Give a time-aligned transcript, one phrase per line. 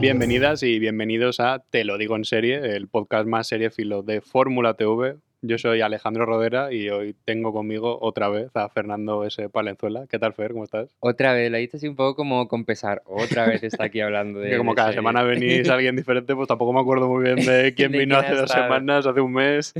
[0.00, 4.74] Bienvenidas y bienvenidos a Te lo digo en serie, el podcast más seriefilo de Fórmula
[4.74, 5.16] TV.
[5.42, 9.48] Yo soy Alejandro Rodera y hoy tengo conmigo otra vez a Fernando S.
[9.48, 10.06] Palenzuela.
[10.08, 10.52] ¿Qué tal, Fer?
[10.52, 10.96] ¿Cómo estás?
[11.00, 13.02] Otra vez, la hice así un poco como con pesar.
[13.06, 14.50] Otra vez está aquí hablando de.
[14.50, 17.74] Que como de cada semana venís alguien diferente, pues tampoco me acuerdo muy bien de
[17.76, 19.74] quién De vino hace ha dos semanas, hace un mes.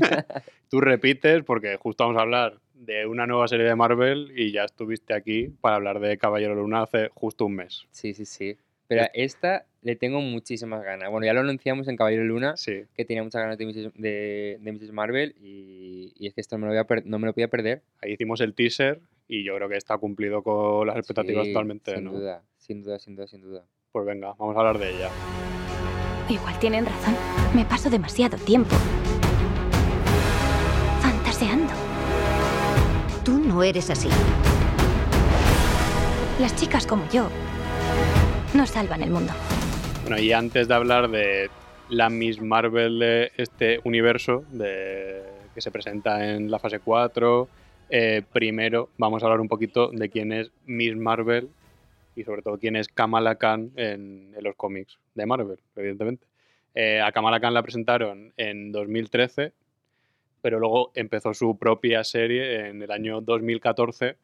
[0.69, 4.65] Tú repites porque justo vamos a hablar de una nueva serie de Marvel y ya
[4.65, 7.87] estuviste aquí para hablar de Caballero Luna hace justo un mes.
[7.91, 8.57] Sí, sí, sí.
[8.89, 11.09] Pero esta le tengo muchísimas ganas.
[11.09, 12.83] Bueno, ya lo anunciamos en Caballero Luna, Sí.
[12.95, 13.93] que tenía muchas ganas de Mrs.
[13.95, 14.91] de, de Mrs.
[14.91, 17.33] Marvel y, y es que esto no me, lo voy a per- no me lo
[17.33, 17.81] podía perder.
[18.01, 21.95] Ahí hicimos el teaser y yo creo que está cumplido con las expectativas Sí, totalmente,
[21.95, 22.11] Sin ¿no?
[22.11, 23.63] duda, sin duda, sin duda, sin duda.
[23.91, 25.09] Pues venga, vamos a hablar de ella.
[26.29, 27.15] Igual tienen razón.
[27.55, 28.75] Me paso demasiado tiempo
[31.01, 31.73] fantaseando.
[33.23, 34.09] Tú no eres así.
[36.39, 37.29] Las chicas como yo
[38.53, 39.33] no salvan el mundo.
[40.09, 41.51] Bueno, y antes de hablar de
[41.87, 47.47] la Miss Marvel de este universo que se presenta en la fase 4,
[47.91, 51.49] eh, primero vamos a hablar un poquito de quién es Miss Marvel
[52.15, 56.25] y sobre todo quién es Kamala Khan en, en los cómics de Marvel, evidentemente.
[56.73, 59.53] Eh, a Kamala Khan la presentaron en 2013,
[60.41, 64.15] pero luego empezó su propia serie en el año 2014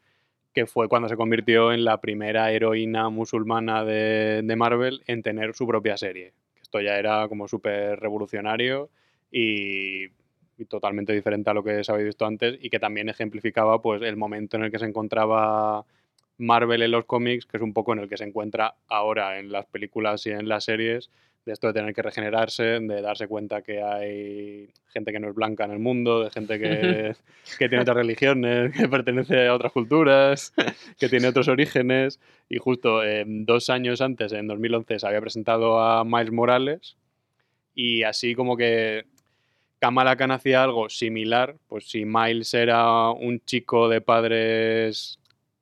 [0.56, 5.54] que fue cuando se convirtió en la primera heroína musulmana de, de Marvel en tener
[5.54, 6.32] su propia serie.
[6.62, 8.90] Esto ya era como súper revolucionario
[9.30, 10.06] y,
[10.58, 14.02] y totalmente diferente a lo que se había visto antes y que también ejemplificaba pues,
[14.02, 15.84] el momento en el que se encontraba
[16.38, 19.52] Marvel en los cómics, que es un poco en el que se encuentra ahora en
[19.52, 21.10] las películas y en las series,
[21.46, 25.36] de esto de tener que regenerarse, de darse cuenta que hay gente que no es
[25.36, 27.16] blanca en el mundo, de gente que,
[27.60, 30.54] que tiene otras religiones, que pertenece a otras culturas,
[31.00, 32.20] que tiene otros orígenes.
[32.50, 36.98] Y justo eh, dos años antes, en 2011, se había presentado a Miles Morales
[37.76, 39.06] y así como que
[39.80, 45.20] Kamala Khan hacía algo similar, pues si Miles era un chico de padres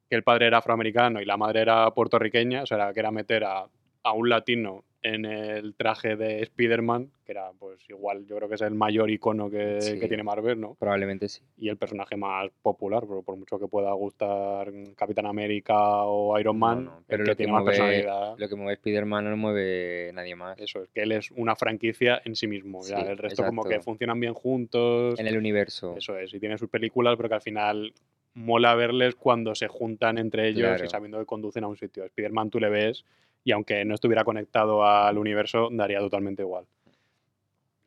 [0.09, 3.43] que el padre era afroamericano y la madre era puertorriqueña, o sea, que era meter
[3.43, 3.65] a,
[4.03, 8.55] a un latino en el traje de Spider-Man, que era pues igual, yo creo que
[8.55, 9.99] es el mayor icono que, Sí.
[9.99, 10.75] que tiene Marvel, ¿no?
[10.75, 11.41] Probablemente sí.
[11.57, 16.57] y el personaje más popular, por, por mucho que pueda gustar Capitán América o Iron
[16.57, 18.35] No, Man, no, el pero que lo que, tiene más mueve, personalidad.
[18.37, 20.57] lo que mueve Spider-Man no lo mueve nadie más.
[20.59, 22.81] Eso es, que él es una franquicia en sí mismo.
[22.83, 23.85] ya Sí, el resto como que exacto.
[23.85, 25.19] funcionan bien juntos.
[25.19, 25.95] En el universo.
[25.97, 27.93] Eso es, y tienen sus películas, pero que al final
[28.35, 30.85] mola verles cuando se juntan entre ellos Claro.
[30.85, 32.03] y sabiendo que conducen a un sitio.
[32.05, 33.05] Spider-Man tú le ves
[33.43, 36.65] y aunque no estuviera conectado al universo, daría totalmente igual.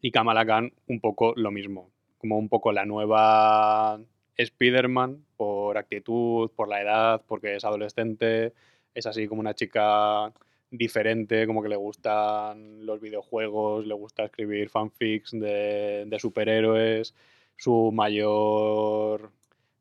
[0.00, 3.98] Y Kamala Khan un poco lo mismo, como un poco la nueva
[4.36, 8.52] Spider-Man por actitud, por la edad, porque es adolescente,
[8.94, 10.32] es así como una chica
[10.70, 17.14] diferente, como que le gustan los videojuegos, le gusta escribir fanfics de, de superhéroes,
[17.56, 19.30] su mayor,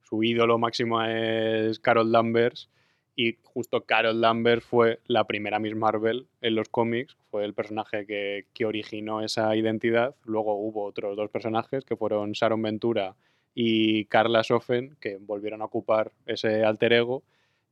[0.03, 2.69] su ídolo máximo es Carol Danvers
[3.15, 8.05] y justo Carol Danvers fue la primera Miss Marvel en los cómics, fue el personaje
[8.05, 10.15] que, que originó esa identidad.
[10.25, 13.15] Luego hubo otros dos personajes que fueron Sharon Ventura
[13.53, 17.23] y Carla Sofen, que volvieron a ocupar ese alter ego,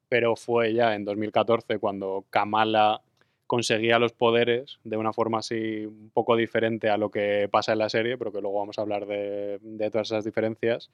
[0.08, 3.02] pero fue ya en 2014 cuando Kamala
[3.48, 7.80] conseguía los poderes de una forma así un poco diferente a lo que pasa en
[7.80, 10.90] la serie, pero que luego vamos a hablar de, de todas esas diferencias,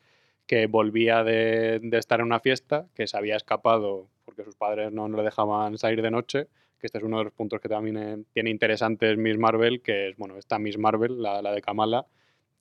[0.49, 4.91] que volvía de, de estar en una fiesta, que se había escapado porque sus padres
[4.91, 6.47] no, no le dejaban salir de noche,
[6.79, 10.09] que este es uno de los puntos que también eh, tiene interesantes Miss Marvel, que
[10.09, 12.07] es, bueno, esta Miss Marvel, la, la de Kamala,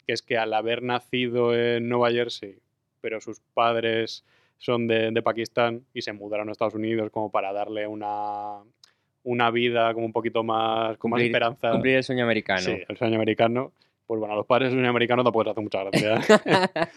[0.07, 2.59] que es que al haber nacido en Nueva Jersey,
[3.01, 4.23] pero sus padres
[4.59, 8.59] son de, de Pakistán y se mudaron a Estados Unidos como para darle una,
[9.23, 11.71] una vida como un poquito más, con más Cumplir- esperanza.
[11.71, 12.61] Cumplir el sueño americano.
[12.61, 13.73] Sí, el sueño americano.
[14.09, 16.19] Pues bueno, a los padres del sueño americano tampoco les hace mucha gracia.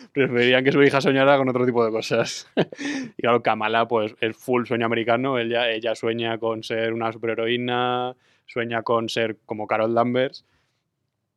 [0.14, 2.50] Preferían que su hija soñara con otro tipo de cosas.
[3.18, 5.38] y claro, Kamala, pues es full sueño americano.
[5.38, 8.16] Ella, ella sueña con ser una superheroína,
[8.46, 10.46] sueña con ser como Carol Danvers.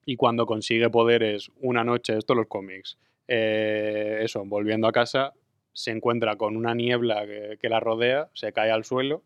[0.07, 2.97] Y cuando consigue poderes una noche, esto los cómics,
[3.27, 5.33] eh, eso, volviendo a casa,
[5.73, 9.25] se encuentra con una niebla que, que la rodea, se cae al suelo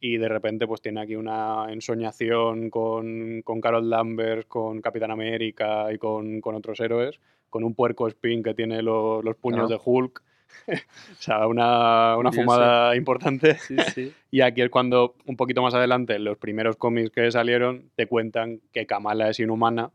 [0.00, 5.92] y de repente pues tiene aquí una ensoñación con, con Carol Danvers, con Capitán América
[5.92, 7.18] y con, con otros héroes,
[7.50, 10.22] con un puerco spin que tiene lo- los puños de Hulk.
[10.68, 13.54] o sea, una, una fumada importante.
[13.58, 14.12] Sí, sí.
[14.30, 18.60] Y aquí es cuando, un poquito más adelante, los primeros cómics que salieron, te cuentan
[18.72, 19.90] que Kamala es inhumana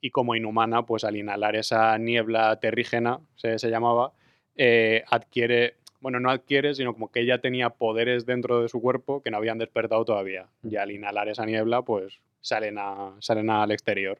[0.00, 4.12] y como inhumana, pues al inhalar esa niebla terrígena, se, se llamaba,
[4.56, 9.22] eh, adquiere bueno, no adquiere, sino como que ella tenía poderes dentro de su cuerpo
[9.22, 10.46] que no habían despertado todavía.
[10.62, 10.68] Mm.
[10.72, 14.18] Y al inhalar esa niebla, pues salen, a, salen al exterior.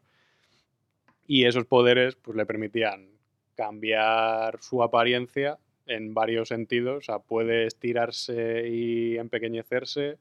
[1.26, 3.08] Y esos poderes pues le permitían
[3.54, 6.98] cambiar su apariencia en varios sentidos.
[6.98, 10.18] O sea, puede estirarse y empequeñecerse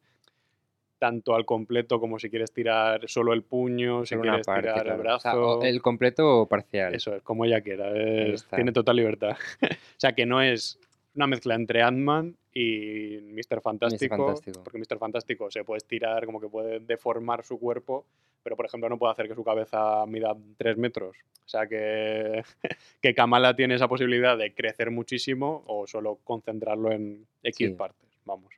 [1.00, 4.94] tanto al completo como si quieres tirar solo el puño, si quieres parte, tirar el.
[4.94, 5.62] O brazo.
[5.62, 6.96] sea, el completo o parcial.
[6.96, 7.92] Eso es, como ella quiera.
[7.96, 9.38] es- tiene total libertad.
[9.62, 10.80] o sea, que no es
[11.18, 13.62] una mezcla entre Ant-Man y Mr.
[13.62, 14.64] Fantástico, Fantástico.
[14.64, 14.98] Porque Mr.
[14.98, 18.06] Fantástico se puede estirar, como que puede deformar su cuerpo,
[18.44, 21.18] pero por ejemplo no puede hacer que su cabeza mida 3 metros.
[21.46, 22.44] O sea, que,
[23.02, 27.74] que Kamala tiene esa posibilidad de crecer muchísimo o solo concentrarlo en X Sí.
[27.74, 28.08] partes.
[28.26, 28.54] Vamos.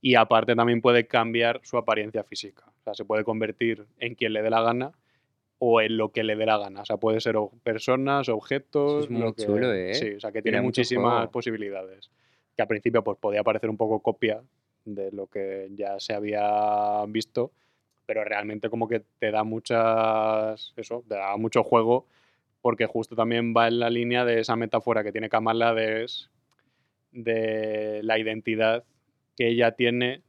[0.00, 2.64] Y aparte también puede cambiar su apariencia física.
[2.80, 4.92] O sea, se puede convertir en quien le dé la gana
[5.60, 6.82] o en lo que le dé la gana.
[6.82, 9.04] O sea, puede ser personas, objetos.
[9.04, 9.94] es muy lo que- chulo, ¿eh?
[9.94, 12.10] Sí, o sea, que Tiene muchísimas posibilidades.
[12.56, 14.40] Que al principio pues podía parecer un poco copia
[14.84, 17.52] de lo que ya se había visto,
[18.06, 22.06] pero realmente como que te da muchas, eso, te da mucho juego,
[22.62, 25.74] porque justo también va en la línea de esa metáfora que tiene Kamala
[27.12, 28.84] de la identidad
[29.36, 30.22] que ella tiene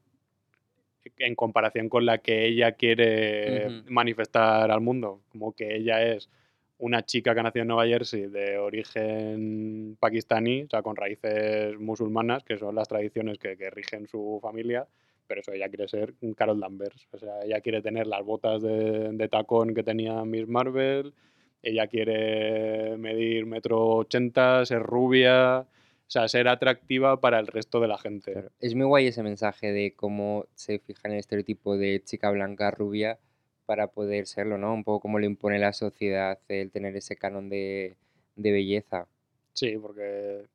[1.17, 5.21] en comparación con la que ella quiere manifestar al mundo.
[5.29, 6.29] Como que ella es
[6.77, 12.44] una chica que nació en Nueva Jersey de origen pakistaní, o sea, con raíces musulmanas,
[12.44, 14.88] que son las tradiciones que, que rigen su familia,
[15.27, 17.07] pero eso, ella quiere ser un Carol Danvers.
[17.11, 21.13] O sea, ella quiere tener las botas de, de tacón que tenía Miss Marvel,
[21.61, 25.65] ella quiere medir metro ochenta, ser rubia,
[26.09, 28.31] o sea, ser atractiva para el resto de la gente.
[28.33, 28.50] Claro.
[28.59, 32.71] Es muy guay ese mensaje de cómo se fija en el estereotipo de chica blanca
[32.71, 33.19] rubia
[33.67, 34.73] para poder serlo, ¿no?
[34.73, 37.95] Un poco como le impone la sociedad el tener ese canon de,
[38.35, 39.06] de belleza.
[39.53, 40.47] Sí, porque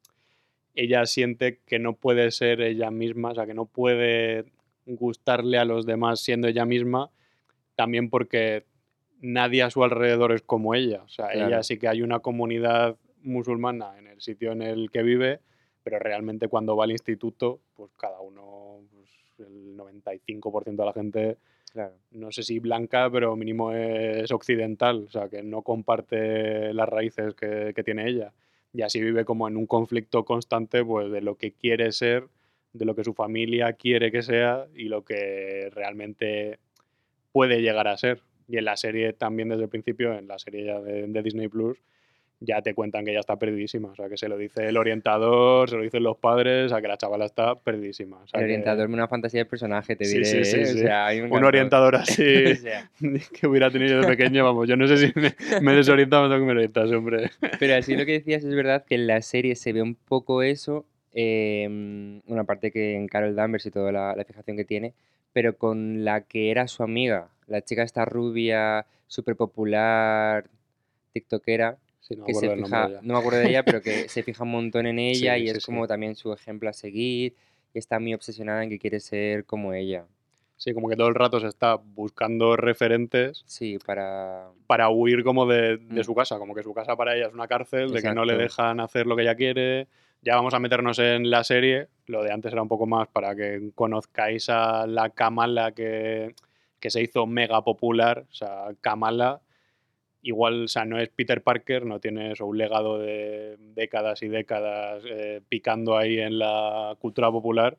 [0.75, 4.47] ella siente que no puede ser ella misma, o sea, que no puede
[4.87, 7.13] gustarle a los demás siendo ella misma,
[7.77, 8.65] también porque
[9.21, 11.05] nadie a su alrededor es como ella.
[11.05, 15.03] O sea, ella sí que hay una comunidad musulmana en el sitio en el que
[15.03, 15.41] vive,
[15.83, 19.11] pero realmente cuando va al instituto, pues cada uno, pues,
[19.49, 21.39] el 95% de la gente
[21.75, 21.95] Claro.
[22.13, 27.35] no sé si blanca, pero mínimo es occidental, o sea, que no comparte las raíces
[27.35, 28.33] que, que tiene ella.
[28.73, 32.29] Y así vive como en un conflicto constante pues, de lo que quiere ser,
[32.73, 36.61] de lo que su familia quiere que sea y lo que realmente
[37.33, 38.21] puede llegar a ser.
[38.47, 41.49] Y en la serie también desde el principio, en la serie ya de, de Disney
[41.49, 41.79] Plus,
[42.41, 43.89] ya te cuentan que ella está perdidísima.
[43.91, 46.83] O sea, que se lo dice el orientador, se lo dicen los padres, o sea,
[46.83, 48.19] que la chavala está perdidísima.
[48.19, 50.25] O sea, el que- orientador una fantasía de personaje, te Sí, diré.
[50.27, 50.63] sí, sí, ¿eh?
[50.63, 50.79] O sí.
[50.81, 52.23] sea, un orientador así
[53.41, 56.41] que hubiera tenido de pequeño, vamos, yo no sé si me, me desorienta o tengo
[56.41, 57.31] que me orientase, hombre.
[57.59, 60.43] Pero así lo que decías es verdad que en la serie se ve un poco
[60.43, 60.85] eso,
[61.15, 64.93] em, una parte que en Carol Danvers y toda la, la fijación que tiene,
[65.33, 70.45] pero con la que era su amiga, la chica esta rubia, súper popular,
[71.13, 74.45] tiktokera, Sí, no que se fija, no me acuerdo de ella, pero que se fija
[74.45, 77.35] un montón en ella Sí, y sí, es como también su ejemplo a seguir
[77.73, 80.05] y está muy obsesionada en que quiere ser como ella.
[80.57, 84.49] Sí, como que todo el rato se está buscando referentes Sí, para...
[84.67, 86.05] para huir como de, de Mm.
[86.05, 88.35] su casa, como que su casa para ella es una cárcel, de que no le
[88.35, 88.43] Exacto.
[88.63, 89.89] dejan hacer lo que ella quiere.
[90.23, 93.35] Ya vamos a meternos en la serie, lo de antes era un poco más para
[93.35, 96.35] que conozcáis a la Kamala que,
[96.81, 99.41] que se hizo mega popular, o sea, Kamala
[100.25, 104.29] igual, o sea, no es Peter Parker, no tiene eso, un legado de décadas y
[104.29, 107.77] décadas eh, picando ahí en la cultura popular,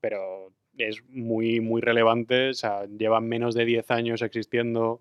[0.00, 5.00] pero es muy, muy relevante, o sea, lleva menos de 10 años existiendo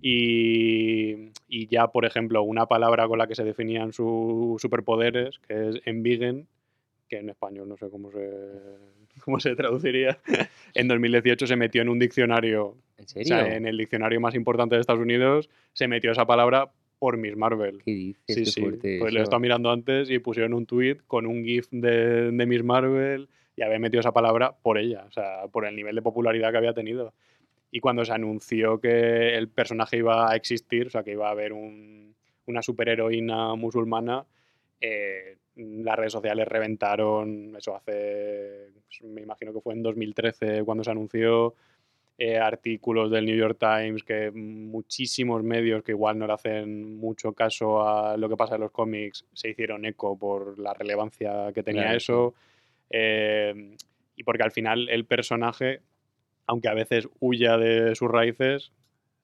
[0.00, 5.68] y, y ya, por ejemplo, una palabra con la que se definían sus superpoderes, que
[5.68, 6.48] es envigen,
[7.06, 8.18] que en español no sé cómo se,
[9.20, 10.18] cómo se traduciría,
[10.74, 13.26] en 2018 se metió en un diccionario ¿En o serio?
[13.28, 17.36] sea, en el diccionario más importante de Estados Unidos se metió esa palabra por Miss
[17.36, 17.82] Marvel.
[17.84, 18.22] ¿Qué dices?
[18.26, 18.60] Sí, Qué sí.
[18.60, 22.30] fuerte Pues lo he estado mirando antes y pusieron un tweet con un GIF de,
[22.30, 25.94] de Miss Marvel y había metido esa palabra por ella, o sea, por el nivel
[25.94, 27.12] de popularidad que había tenido.
[27.70, 31.32] Y cuando se anunció que el personaje iba a existir, o sea, que iba a
[31.32, 32.14] haber un-
[32.46, 34.24] una superheroína musulmana,
[34.80, 40.84] eh, las redes sociales reventaron, eso hace, pues, me imagino que fue en 2013 cuando
[40.84, 41.54] se anunció,
[42.16, 47.32] eh, artículos del New York Times, que muchísimos medios que igual no le hacen mucho
[47.32, 51.64] caso a lo que pasa en los cómics, se hicieron eco por la relevancia que
[51.64, 52.34] tenía Claro, eso.
[52.90, 53.74] eh,
[54.14, 55.80] y porque al final el personaje,
[56.46, 58.70] aunque a veces huya de sus raíces,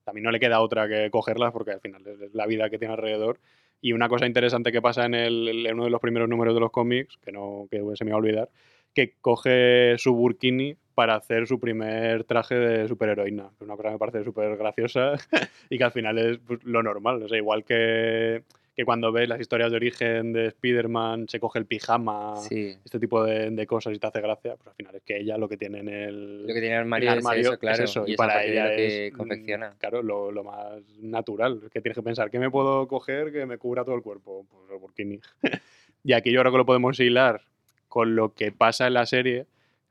[0.03, 2.95] también no le queda otra que cogerlas porque al final es la vida que tiene
[2.95, 3.39] alrededor.
[3.81, 6.61] Y una cosa interesante que pasa en, el, en uno de los primeros números de
[6.61, 8.49] los cómics, que no que se me va a olvidar,
[8.95, 13.51] que coge su burkini para hacer su primer traje de superheroína.
[13.61, 15.15] Una cosa que me parece súper graciosa
[15.71, 17.23] y que al final es pues, lo normal.
[17.23, 18.43] O sea, igual que,
[18.75, 22.77] que cuando ves las historias de origen de Spider-Man, se coge el pijama, Sí.
[22.85, 25.39] este tipo de, de cosas y te hace gracia, pues al final es que ella
[25.39, 27.85] lo que tiene en el, Lo que tiene el armario, el armario es eso, claro.
[27.85, 29.75] eso, y para ella lo que es mm, confecciona.
[29.79, 33.57] claro lo, lo más natural que tienes que pensar ¿qué me puedo coger que me
[33.59, 35.19] cubra todo el cuerpo pues el burkini
[36.05, 37.43] y aquí yo creo que lo podemos hilar
[37.91, 39.47] con lo que pasa en la serie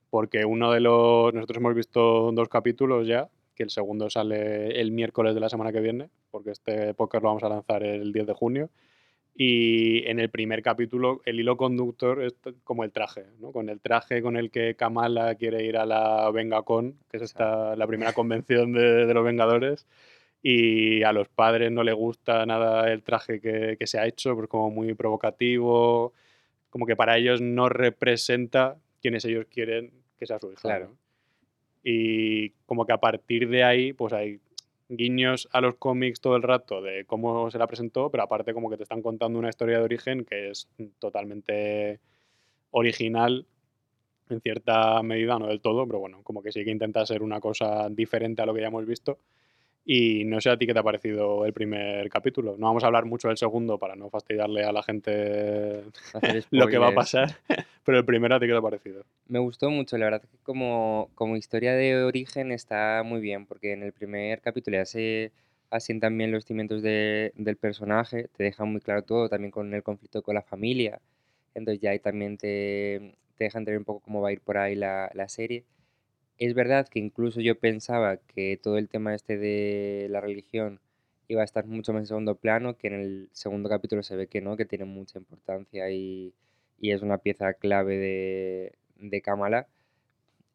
[0.10, 4.92] porque uno de los nosotros hemos visto dos capítulos ya que el segundo sale el
[4.92, 8.26] miércoles de la semana que viene porque este podcast lo vamos a lanzar el 10
[8.26, 8.70] de junio
[9.36, 13.52] y en el primer capítulo el hilo conductor es como el traje, ¿no?
[13.52, 17.76] Con el traje con el que Kamala quiere ir a la VengaCon, que es esta,
[17.78, 19.88] la primera convención de, de los Vengadores,
[20.42, 24.36] y a los padres no le gusta nada el traje que, que se ha hecho,
[24.36, 26.14] porque es como muy provocativo,
[26.70, 30.62] como que para ellos no representa quienes ellos quieren que sea su hija.
[30.62, 30.90] Claro.
[30.90, 30.98] ¿no?
[31.84, 34.40] Y como que a partir de ahí, pues hay
[34.90, 38.70] guiños a los cómics todo el rato de cómo se la presentó, pero aparte como
[38.70, 42.00] que te están contando una historia de origen que es totalmente
[42.72, 43.46] original
[44.30, 47.40] en cierta medida, no del todo, pero bueno, como que sí que intenta ser una
[47.40, 49.20] cosa diferente a lo que ya hemos visto.
[49.92, 52.56] Y no sé a ti qué te ha parecido el primer capítulo.
[52.60, 55.82] No vamos a hablar mucho del segundo para no fastidiarle a la gente
[56.52, 57.32] lo que va a pasar,
[57.86, 59.04] pero el primero a ti qué te ha parecido.
[59.28, 63.74] Me gustó mucho, la verdad que como, como historia de origen está muy bien, porque
[63.74, 65.32] en el primer capítulo ya se
[65.72, 69.82] asientan bien los cimientos de- del personaje, te dejan muy claro todo, también con el
[69.82, 71.00] conflicto con la familia,
[71.56, 74.58] entonces ya ahí también te, te dejan entender un poco cómo va a ir por
[74.60, 75.64] ahí la, la serie.
[76.40, 80.80] Es verdad que incluso yo pensaba que todo el tema este de la religión
[81.28, 84.28] iba a estar mucho más en segundo plano, que en el segundo capítulo se ve
[84.28, 86.34] que no, que tiene mucha importancia y,
[86.80, 89.68] y es una pieza clave de, de Kamala.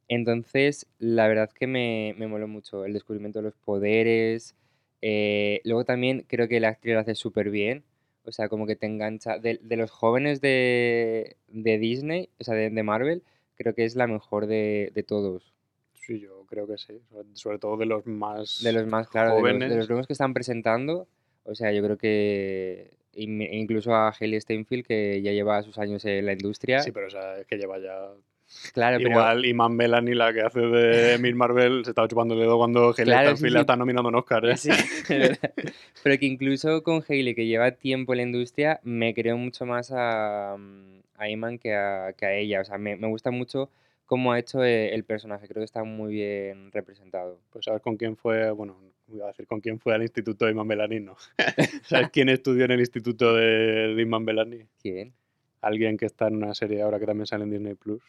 [0.08, 4.56] Entonces, la verdad que me, me moló mucho el descubrimiento de los poderes.
[5.02, 7.84] eh, luego también creo que la actriz lo hace súper bien.
[8.24, 9.38] O sea, como que te engancha.
[9.40, 13.24] De, de los jóvenes de, de Disney, o sea, de, de Marvel,
[13.56, 15.53] creo que es la mejor de, de todos.
[16.06, 17.00] Sí, yo creo que sí.
[17.10, 19.88] Sobre, sobre todo de los más De los más, claro, de los, de jóvenes.
[19.88, 21.06] los que están presentando.
[21.44, 26.04] O sea, yo creo que in- incluso a Hailey Steinfeld, que ya lleva sus años
[26.04, 26.80] en la industria.
[26.80, 28.08] Sí, pero o sea, es que lleva ya.
[28.72, 32.40] claro, pero Igual Iman Melanie, la que hace de Miss Marvel, se estaba chupando el
[32.40, 33.54] dedo cuando Hailey Claro, sí, Steinfeld sí.
[33.54, 34.44] la está nominando un Oscar.
[34.46, 34.56] ¿eh?
[34.56, 34.70] Sí.
[36.02, 39.90] Pero que incluso con Hailey, que lleva tiempo en la industria, me creo mucho más
[39.92, 40.54] a,
[41.16, 42.60] a Iman que a, que a ella.
[42.60, 43.70] O sea, me, me gusta mucho
[44.06, 45.48] cómo ha hecho eh, el personaje.
[45.48, 47.40] Creo que está muy bien representado.
[47.50, 50.52] Pues sabes con quién fue, bueno, iba a decir con quién fue al instituto de
[50.52, 51.16] Iman Melanie, no.
[51.84, 54.66] ¿Sabes quién estudió en el instituto de, de Iman Melanie?
[54.80, 55.14] ¿Quién?
[55.60, 58.02] Alguien que está en una serie ahora que también sale en Disney Plus.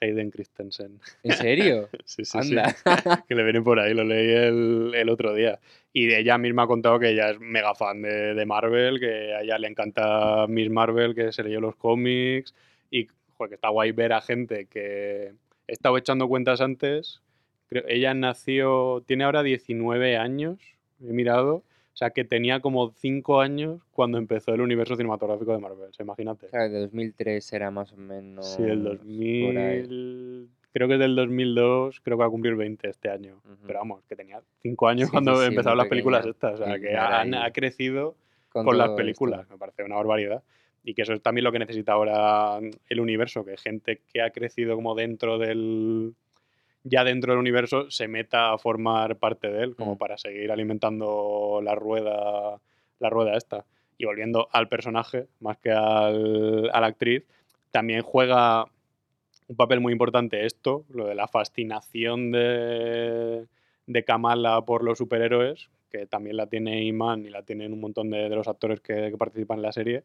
[0.00, 1.00] Hayden Christensen.
[1.22, 1.88] ¿En serio?
[2.04, 2.56] Sí, sí, sí.
[2.56, 2.74] Anda.
[3.28, 5.58] que le viene por ahí, lo leí el, el otro día.
[5.92, 9.34] Y de ella misma ha contado que ella es mega fan de, de Marvel, que
[9.34, 12.54] a ella le encanta Miss Marvel, que se leyó los cómics
[12.90, 13.08] y
[13.44, 15.32] joder, que está guay ver a gente que
[15.68, 17.20] he estado echando cuentas antes.
[17.68, 20.58] Creo, ella nació, tiene ahora 19 años,
[21.00, 21.56] he mirado.
[21.92, 26.48] O sea, que tenía como 5 años cuando empezó el universo cinematográfico de Marvel, imagínate.
[26.48, 28.52] Claro, de 2003 era más o menos.
[28.54, 29.78] Sí, el por ahí.
[29.82, 30.48] 2000.
[30.72, 33.36] Creo que es del 2002, creo que va a cumplir 20 este año.
[33.44, 33.58] Ujú.
[33.68, 36.58] Pero vamos, que tenía 5 años Sí, cuando sí, empezaron las películas estas.
[36.60, 38.16] O sea, que han- ha crecido
[38.48, 39.42] Con con las películas.
[39.42, 39.54] esto.
[39.54, 40.42] Me parece una barbaridad.
[40.84, 44.30] Y que eso es también lo que necesita ahora el universo, que gente que ha
[44.30, 46.14] crecido como dentro del.
[46.86, 49.98] Ya dentro del universo se meta a formar parte de él, como Mm.
[49.98, 52.60] para seguir alimentando la rueda,
[52.98, 53.64] la rueda esta.
[53.96, 57.24] Y volviendo al personaje, más que al, a la actriz,
[57.70, 58.66] también juega
[59.48, 63.46] un papel muy importante esto, lo de la fascinación de,
[63.86, 68.10] de Kamala por los superhéroes, que también la tiene Iman y la tienen un montón
[68.10, 70.02] de, de los actores que, que participan en la serie,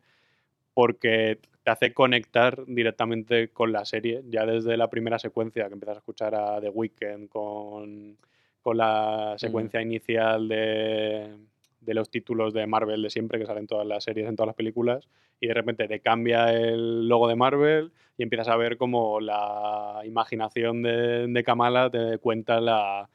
[0.80, 5.98] porque te hace conectar directamente con la serie, ya desde la primera secuencia que empiezas
[5.98, 8.16] a escuchar a The Weeknd con,
[8.62, 11.36] con la secuencia inicial de,
[11.82, 14.48] de los títulos de Marvel de siempre, que salen en todas las series, en todas
[14.48, 15.06] las películas,
[15.42, 20.00] y de repente te cambia el logo de Marvel y empiezas a ver como la
[20.06, 23.10] imaginación de, de Kamala te cuenta la,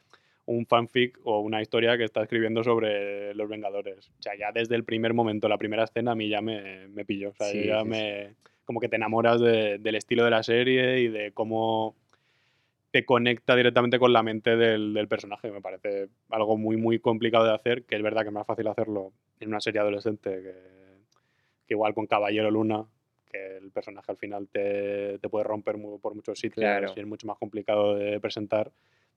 [0.46, 4.10] un fanfic o una historia que está escribiendo sobre los Vengadores.
[4.18, 7.04] O sea, ya desde el primer momento, la primera escena, a mí ya me, me
[7.04, 7.30] pilló.
[7.30, 8.34] O sea, Sí, ya sí, me,
[8.64, 11.96] como que te enamoras de- del estilo de la serie y de cómo
[12.90, 15.50] te conecta directamente con la mente del, del personaje.
[15.50, 18.66] Me parece algo muy, muy complicado de hacer, que es verdad que es más fácil
[18.68, 20.52] hacerlo en una serie adolescente que,
[21.66, 22.84] que igual con Caballero Luna,
[23.32, 26.92] que el personaje al final te, te puede romper mu- por muchos sitios Claro.
[26.94, 28.70] y es mucho más complicado de presentar.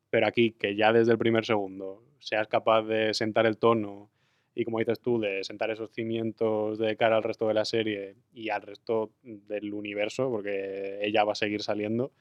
[0.09, 4.09] Pero aquí, que ya desde el primer segundo seas capaz de sentar el tono
[4.55, 8.15] y, como dices tú, de sentar esos cimientos de cara al resto de la serie
[8.33, 12.11] y al resto del universo, porque ella va a seguir saliendo,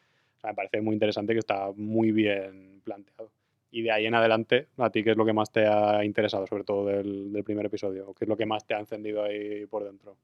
[0.44, 3.30] me parece muy interesante que está muy bien planteado.
[3.70, 6.46] Y de ahí en adelante, ¿a ti qué es lo que más te ha interesado,
[6.46, 8.10] sobre todo del, del primer episodio?
[8.10, 10.16] ¿O ¿Qué es lo que más te ha encendido ahí por dentro?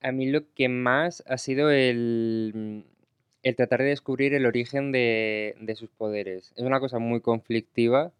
[0.00, 2.84] A mí lo que más ha sido el,
[3.46, 6.52] el tratar de descubrir el origen de, de sus poderes.
[6.56, 8.10] Es una cosa muy conflictiva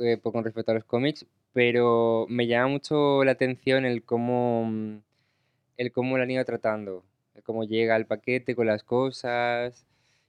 [0.00, 5.00] eh, con respecto a los cómics, pero me llama mucho la atención el cómo,
[5.76, 7.04] el cómo lo han ido tratando,
[7.44, 9.86] cómo llega al paquete con las cosas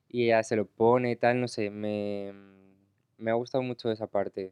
[0.09, 2.31] y ya se lo pone y tal, no sé, me,
[3.17, 4.51] me ha gustado mucho esa parte.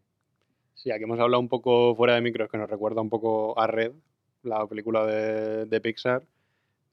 [0.73, 3.67] Sí, aquí hemos hablado un poco fuera de micros, que nos recuerda un poco a
[3.67, 3.91] Red,
[4.41, 6.23] la película de, de Pixar,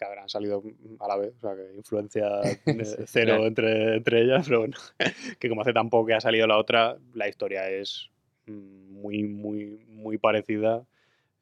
[0.00, 0.62] que habrán salido
[0.98, 2.26] a la vez, o sea, que influencia
[2.64, 3.46] Sí, cero claro.
[3.46, 4.76] entre, entre ellas, pero bueno,
[5.38, 8.08] que como hace tan poco que ha salido la otra, la historia es
[8.46, 10.82] mm, muy, muy, muy parecida,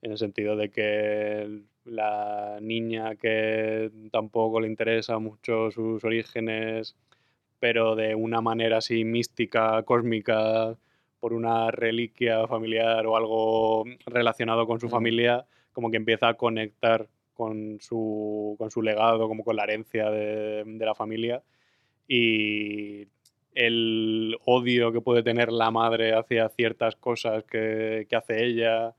[0.03, 6.97] en el sentido de que la niña que tampoco le interesa mucho sus orígenes,
[7.61, 10.77] pero de una manera así mística, cósmica,
[11.21, 14.91] por una reliquia familiar o algo relacionado con su Mm.
[14.91, 17.09] familia, como que empieza a conectar
[17.39, 21.41] con su, con su legado, como con la herencia de, de la familia.
[22.09, 23.07] Y
[23.55, 28.97] el odio que puede tener la madre hacia ciertas cosas que, que hace ella,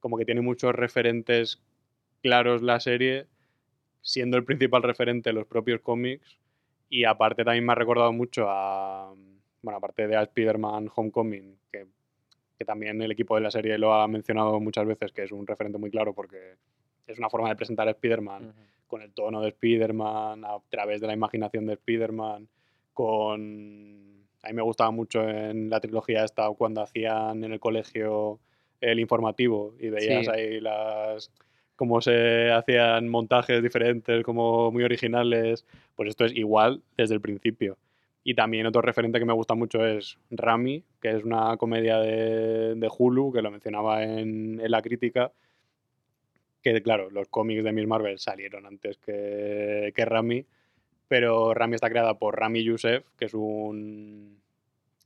[0.00, 1.62] como que tiene muchos referentes
[2.22, 3.26] claros la serie,
[4.00, 6.40] siendo el principal referente los propios cómics.
[6.88, 9.14] Y aparte también me ha recordado mucho a,
[9.60, 11.86] bueno, aparte de a Spider-Man Homecoming, que,
[12.56, 15.46] que también el equipo de la serie lo ha mencionado muchas veces, que es un
[15.46, 16.56] referente muy claro porque
[17.08, 18.52] es una forma de presentar a Spider-Man Ujú.
[18.86, 22.48] con el tono de Spider-Man, a través de la imaginación de Spider-Man,
[22.92, 24.08] con...
[24.42, 28.38] A mí me gustaba mucho en la trilogía esta cuando hacían en el colegio
[28.80, 30.30] el informativo y veías Sí.
[30.30, 31.32] ahí las
[31.74, 37.78] cómo se hacían montajes diferentes, como muy originales, pues esto es igual desde el principio.
[38.24, 42.74] Y también otro referente que me gusta mucho es Rami, que es una comedia de,
[42.74, 45.30] de Hulu, que lo mencionaba en, en la crítica,
[46.74, 50.46] que claro, los cómics de Miss Marvel salieron antes que, que Rami,
[51.08, 54.40] pero Rami está creada por Rami Youssef, que es un,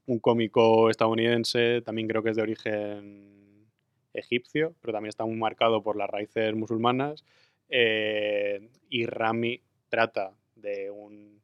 [0.07, 3.69] un cómico estadounidense, también creo que es de origen
[4.15, 7.25] egipcio, pero también está muy marcado por las raíces musulmanas.
[7.69, 11.41] eh, y Rami trata de un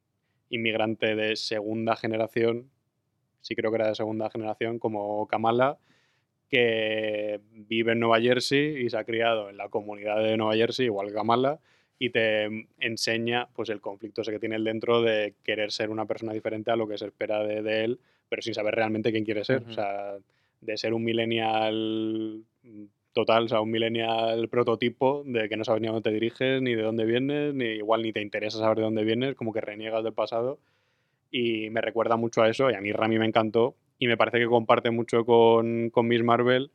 [0.49, 2.69] inmigrante de segunda generación,
[3.41, 5.77] sí creo que era de segunda generación, como Kamala,
[6.49, 10.87] que vive en Nueva Jersey y se ha criado en la comunidad de Nueva Jersey,
[10.87, 11.59] igual que Kamala,
[11.99, 16.05] y te enseña pues el conflicto ese que tiene él dentro de querer ser una
[16.05, 19.25] persona diferente a lo que se espera de, de él, pero sin saber realmente quién
[19.25, 19.63] quiere ser.
[19.67, 20.15] O sea,
[20.61, 22.43] de ser un millennial
[23.13, 26.61] total, o sea, un millennial prototipo de que no sabes ni a dónde te diriges,
[26.61, 29.61] ni de dónde vienes, ni igual ni te interesa saber de dónde vienes, como que
[29.61, 30.59] reniegas del pasado.
[31.31, 34.39] Y me recuerda mucho a eso, y a mí Rami me encantó, y me parece
[34.39, 36.71] que comparte mucho con, con Miss Marvel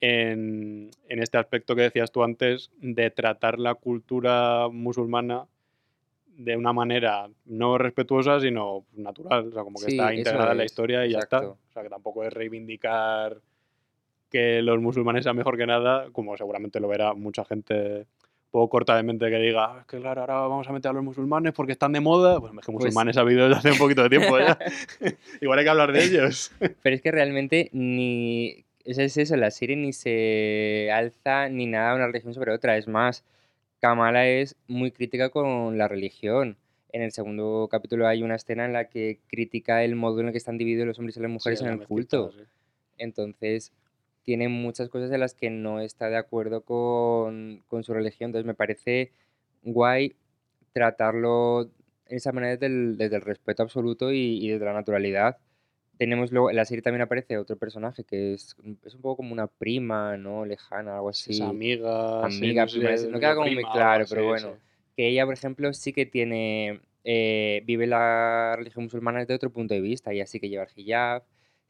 [0.00, 5.46] en, en este aspecto que decías tú antes, de tratar la cultura musulmana
[6.26, 10.58] de una manera no respetuosa, sino natural, o sea, como que Sí, está integrada en
[10.58, 11.36] la historia y ya está.
[11.38, 11.58] exacto.
[11.68, 13.40] O sea, que tampoco es reivindicar
[14.30, 18.06] que los musulmanes sean mejor que nada, como seguramente lo verá mucha gente
[18.54, 20.94] poco corta de mente que diga, "Ah, es que claro, ahora vamos a meter a
[20.94, 22.38] los musulmanes porque están de moda.
[22.38, 24.56] Bueno, es que Pues- musulmanes ha habido desde hace un poquito de tiempo ya.
[25.40, 26.52] Igual hay que hablar de ellos.
[26.82, 28.64] Pero es que realmente ni.
[28.84, 32.76] Es, es eso, la serie ni se alza ni nada una religión sobre otra.
[32.76, 33.24] Es más,
[33.80, 36.56] Kamala es muy crítica con la religión.
[36.92, 40.32] En el segundo capítulo hay una escena en la que critica el modo en el
[40.32, 42.30] que están divididos los hombres y las mujeres Sí, en el culto.
[42.30, 42.38] sí.
[42.98, 43.72] Entonces,
[44.24, 48.28] tiene muchas cosas en las que no está de acuerdo con, con su religión.
[48.30, 49.12] Entonces, me parece
[49.62, 50.16] guay
[50.72, 51.66] tratarlo
[52.08, 55.38] de esa manera desde el, desde el respeto absoluto y, y desde la naturalidad.
[55.96, 59.32] Tenemos luego, en la serie también aparece otro personaje que es, es un poco como
[59.32, 60.44] una prima, ¿no?
[60.44, 61.32] Lejana, algo Sí, así.
[61.34, 64.04] es amiga, sí, Amiga, no sé, prima, si no queda como muy prima algo claro,
[64.08, 64.56] pero así, bueno.
[64.56, 64.62] sí.
[64.96, 69.74] Que ella, por ejemplo, sí que tiene, eh, vive la religión musulmana desde otro punto
[69.74, 70.12] de vista.
[70.12, 71.24] Ella sí que lleva el hijab,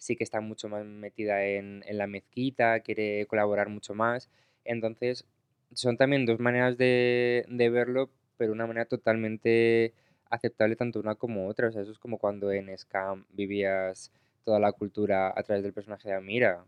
[0.04, 4.28] sí que está mucho más metida en, en la mezquita, quiere colaborar mucho más.
[4.64, 5.24] Entonces,
[5.72, 9.94] son también dos maneras de, de verlo, pero una manera totalmente
[10.28, 11.68] aceptable tanto una como otra.
[11.68, 14.12] O sea, eso es como cuando en Scam vivías
[14.44, 16.64] toda la cultura a través del personaje de Amira.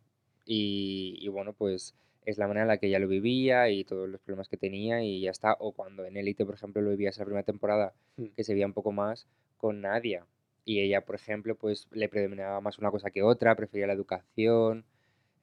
[0.47, 1.95] Y, y bueno, pues
[2.25, 5.03] es la manera en la que ella lo vivía y todos los problemas que tenía
[5.03, 5.57] y ya está.
[5.61, 8.29] O cuando en Elite, por ejemplo, lo vivías en la primera temporada, Mm.
[8.35, 9.27] que se veía un poco más
[9.59, 10.25] con Nadia.
[10.67, 14.85] Y ella, por ejemplo, pues le predominaba más una cosa que otra, prefería la educación.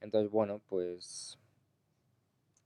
[0.00, 1.38] Entonces, bueno, pues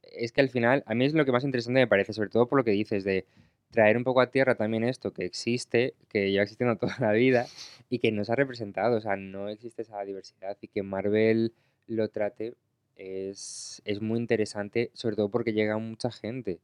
[0.02, 2.46] es que al final, a mí es lo que más interesante me parece, sobre todo
[2.48, 3.26] por lo que dices de
[3.70, 7.46] traer un poco a tierra también esto que existe, que lleva existiendo toda la vida
[7.88, 11.54] y que no se ha representado, o sea, no existe esa diversidad y que Marvel
[11.86, 12.54] lo trate
[12.96, 16.60] es, es muy interesante, sobre todo porque llega mucha gente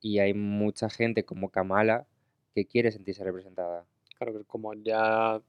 [0.00, 2.06] y hay mucha gente como Kamala
[2.54, 3.86] que quiere sentirse representada.
[4.18, 5.40] Claro que como ya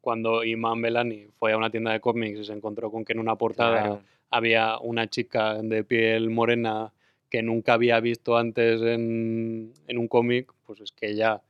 [0.00, 3.18] cuando Iman Belani fue a una tienda de cómics y se encontró con que en
[3.18, 6.92] una portada Claro, había una chica de piel morena
[7.30, 11.42] que nunca había visto antes en, en un cómic, pues es que ya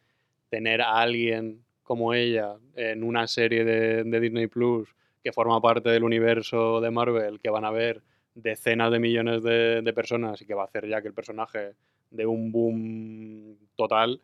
[0.49, 4.89] tener a alguien como ella en una serie de, de Disney Plus
[5.23, 8.03] que forma parte del universo de Marvel, que van a ver
[8.35, 11.75] decenas de millones de, de personas y que va a hacer ya que el personaje
[12.11, 14.21] de un boom total,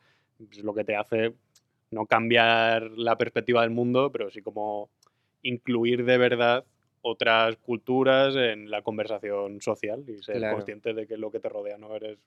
[0.51, 1.35] es lo que te hace
[1.93, 4.91] no cambiar la perspectiva del mundo, pero sí como
[5.43, 6.65] incluir de verdad
[7.03, 10.57] otras culturas en la conversación social y ser Claro.
[10.57, 12.19] consciente de que lo que te rodea no eres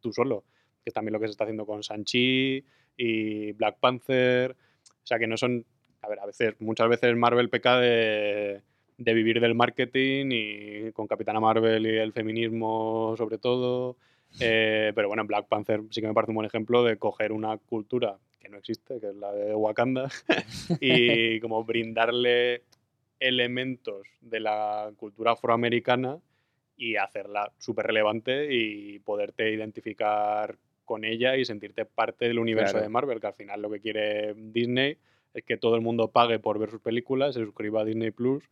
[0.00, 0.44] tú solo,
[0.82, 2.64] que es también lo que se está haciendo con Sanchi
[2.96, 5.64] y Black Panther, o sea que no son,
[6.00, 8.62] a ver, a veces, muchas veces Marvel peca de,
[8.96, 13.96] de vivir del marketing y con Capitana Marvel y el feminismo sobre todo,
[14.40, 17.58] eh, pero bueno, Black Panther sí que me parece un buen ejemplo de coger una
[17.58, 20.10] cultura que no existe, que es la de Wakanda,
[20.80, 22.62] y como brindarle
[23.20, 26.18] elementos de la cultura afroamericana
[26.76, 32.84] y hacerla súper relevante y poderte identificar con ella y sentirte parte del universo Claro.
[32.84, 34.96] de Marvel, que al final lo que quiere Disney
[35.32, 38.42] es que todo el mundo pague por ver sus películas, se suscriba a Disney Plus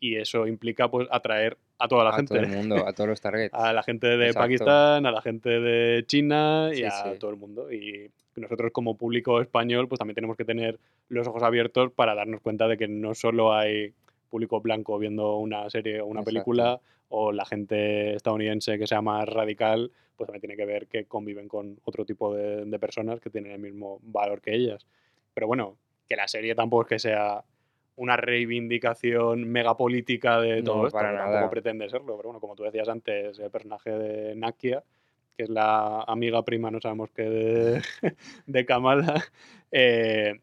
[0.00, 3.08] y eso implica pues atraer a toda la a gente todo el mundo, a todos
[3.10, 3.54] los targets.
[3.54, 4.40] a la gente de Exacto.
[4.40, 7.18] Pakistán, a la gente de China y Sí, a sí.
[7.18, 7.70] todo el mundo.
[7.72, 12.40] Y nosotros como público español pues también tenemos que tener los ojos abiertos para darnos
[12.40, 13.92] cuenta de que no solo hay
[14.30, 16.30] público blanco viendo una serie o una Exacto.
[16.34, 21.04] película o la gente estadounidense que sea más radical, pues también tiene que ver que
[21.06, 24.86] conviven con otro tipo de, de personas que tienen el mismo valor que ellas.
[25.34, 25.76] Pero bueno,
[26.08, 27.42] que la serie tampoco es que sea
[28.00, 31.30] una reivindicación megapolítica de todo No, esto, para que nada.
[31.32, 32.16] tampoco pretende serlo.
[32.16, 34.82] Pero bueno, como tú decías antes, el personaje de Nakia,
[35.36, 37.82] que es la amiga prima, no sabemos qué, de,
[38.46, 39.22] de Kamala,
[39.70, 40.40] eh,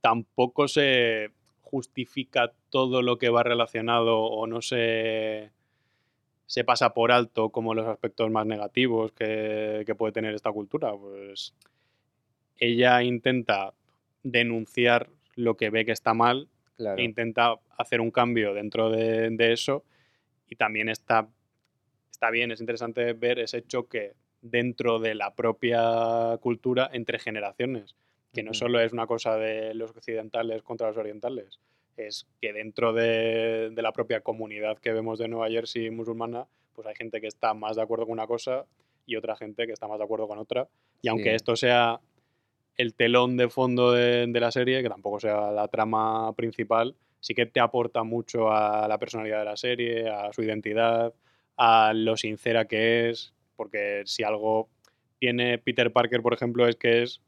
[0.00, 5.50] tampoco se justifica todo lo que va relacionado o no se,
[6.46, 10.92] se pasa por alto como los aspectos más negativos que, que puede tener esta cultura.
[10.96, 11.54] Pues
[12.56, 13.74] ella intenta
[14.22, 19.28] denunciar lo que ve que está mal Claro, e intenta hacer un cambio dentro de,
[19.30, 19.84] de eso
[20.48, 21.28] y también está,
[22.10, 27.96] está bien, es interesante ver ese choque dentro de la propia cultura entre generaciones,
[28.32, 31.60] que no solo es una cosa de los occidentales contra los orientales,
[31.96, 36.86] es que dentro de, de la propia comunidad que vemos de Nueva Jersey musulmana, pues
[36.86, 38.64] hay gente que está más de acuerdo con una cosa
[39.06, 40.68] y otra gente que está más de acuerdo con otra.
[41.02, 42.00] Y aunque esto sea
[42.80, 47.44] el telón de fondo de, la serie, que tampoco sea la trama principal, sí que
[47.44, 51.12] te aporta mucho a la personalidad de la serie, a su identidad,
[51.58, 54.70] a lo sincera que es, porque si algo
[55.18, 57.20] tiene Peter Parker, por ejemplo, es que es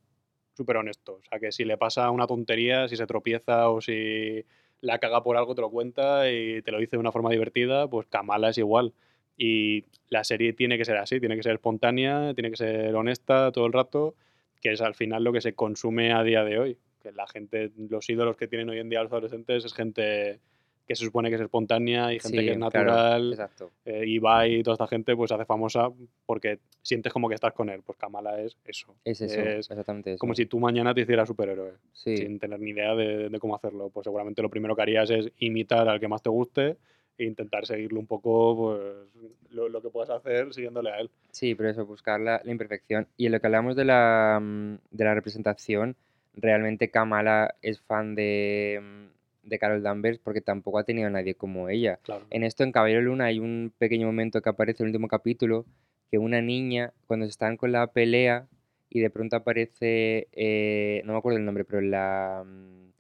[0.55, 1.17] súper honesto.
[1.17, 4.47] O sea, que si le pasa una tontería, si se tropieza o si
[4.81, 7.89] la caga por algo, te lo cuenta y te lo dice de una forma divertida,
[7.89, 8.95] pues Kamala es igual.
[9.37, 13.53] Y la serie tiene que ser así, tiene que ser espontánea, tiene que ser honesta
[13.53, 14.15] todo el rato,
[14.63, 16.79] que es al final lo que se consume a día de hoy.
[17.03, 20.39] Que la gente, los ídolos que tienen hoy en día los adolescentes es gente
[20.87, 23.31] que se supone que es espontánea y gente Sí, que es claro, natural.
[23.33, 23.71] exacto.
[23.85, 25.89] eh, Ibai y toda esta gente pues se hace famosa
[26.27, 27.83] porque sientes como que estás con él.
[27.85, 28.95] Pues Kamala es eso.
[29.05, 30.19] Es eso, Es exactamente eso.
[30.19, 33.55] como si tú mañana te hicieras superhéroe Sí, sin tener ni idea de, de cómo
[33.55, 33.91] hacerlo.
[33.91, 36.77] Pues seguramente lo primero que harías es imitar al que más te guste
[37.19, 41.11] e intentar seguirlo un poco, pues lo, lo que puedas hacer siguiéndole a él.
[41.31, 43.07] sí, pero eso, buscar la, la imperfección.
[43.17, 45.97] Y en lo que hablamos de la, mm, de la representación,
[46.35, 51.35] realmente Kamala es fan de, mm, de Carol Danvers porque tampoco ha tenido a nadie
[51.35, 51.99] como ella.
[52.03, 52.25] Claro.
[52.31, 55.67] En esto, en Caballero Luna, hay un pequeño momento que aparece en el último capítulo,
[56.11, 58.47] que una niña, cuando están con la pelea,
[58.89, 62.93] y de pronto aparece, eh, no me acuerdo el nombre, pero la, mm,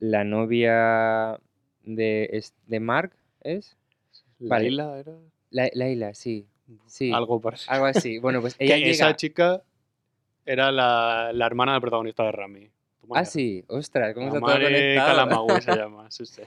[0.00, 1.38] la novia
[1.82, 3.12] de, de Mark,
[3.44, 3.76] ¿es?
[4.40, 4.64] Vale.
[4.64, 5.12] Laila era
[5.50, 6.46] La, Laila, sí.
[6.86, 7.72] Sí, algo parecido.
[7.72, 8.18] Algo así.
[8.18, 9.62] Bueno, pues esa chica
[10.46, 12.70] era la, la hermana del protagonista de Rami.
[13.00, 13.30] Toma Ah, ya.
[13.30, 15.06] sí, ostras, ¿cómo está todo conectado?
[15.06, 16.42] Kalamagui se llama, sí, sí.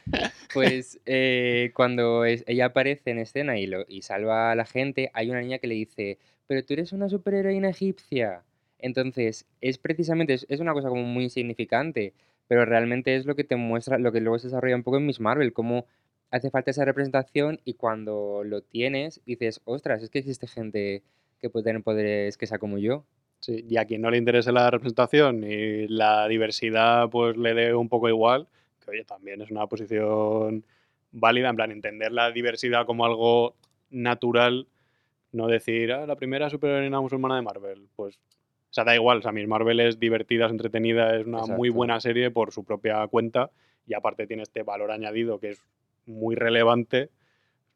[0.53, 5.12] Pues eh, cuando es- ella aparece en escena y, lo, y salva a la gente,
[5.13, 8.43] hay una niña que le dice, pero tú eres una superheroína egipcia.
[8.79, 12.13] Entonces, es precisamente, es, es una cosa como muy insignificante,
[12.47, 15.05] pero realmente es lo que te muestra, lo que luego se desarrolla un poco en
[15.05, 15.86] Miss Marvel, cómo
[16.31, 21.03] hace falta esa representación y cuando lo tienes dices, ostras, es que existe gente
[21.39, 23.05] que puede tener poderes que sea como yo.
[23.39, 27.75] Sí, y a quien no le interese la representación y la diversidad, pues le dé
[27.75, 28.47] un poco igual,
[28.83, 30.65] que oye, también es una posición
[31.11, 33.55] válida, en plan, entender la diversidad como algo
[33.89, 34.67] natural,
[35.31, 37.87] no decir, ah, la primera superheroína musulmana de Marvel.
[37.95, 41.45] Pues, o sea, da igual, o sea, Miss Marvel es divertida, es entretenida, es una
[41.45, 43.51] muy buena serie por su propia cuenta
[43.85, 45.63] y aparte tiene este valor añadido que es
[46.07, 47.09] muy relevante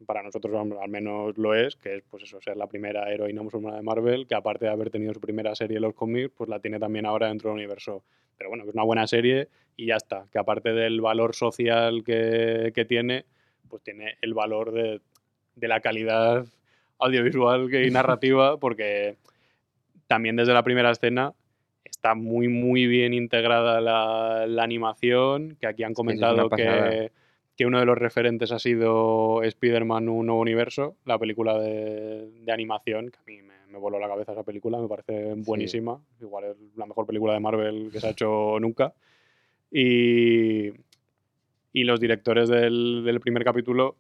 [0.06, 3.78] para nosotros al menos lo es, que es pues eso, ser la primera heroína musulmana
[3.78, 6.60] de Marvel, que aparte de haber tenido su primera serie en los cómics, pues la
[6.60, 8.04] tiene también ahora dentro del universo.
[8.38, 12.72] Pero bueno, es una buena serie y ya está, que aparte del valor social que,
[12.74, 13.26] que tiene,
[13.70, 15.02] pues tiene el valor de,
[15.56, 16.46] de la calidad
[17.00, 19.18] audiovisual y narrativa, porque
[20.08, 21.34] también desde la primera escena
[21.84, 27.12] está muy, muy bien integrada la, la animación, que aquí han comentado que,
[27.56, 32.52] que uno de los referentes ha sido Spider-Man Un Nuevo Universo, la película de, de
[32.52, 36.46] animación, que a mí me, me voló la cabeza esa película, me parece buenísima, igual
[36.46, 38.94] es la mejor película de Marvel que se ha hecho nunca.
[39.72, 40.72] Y,
[41.74, 43.96] y los directores del, del primer capítulo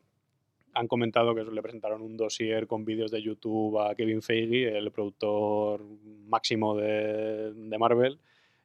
[0.74, 4.92] han comentado que le presentaron un dossier con vídeos de YouTube a Kevin Feige, el
[4.92, 5.82] productor
[6.28, 8.20] máximo de, de Marvel,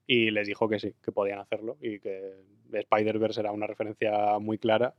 [0.06, 2.34] y les dijo que sí, que podían hacerlo y que
[2.72, 4.94] Spider-Verse era una referencia muy clara.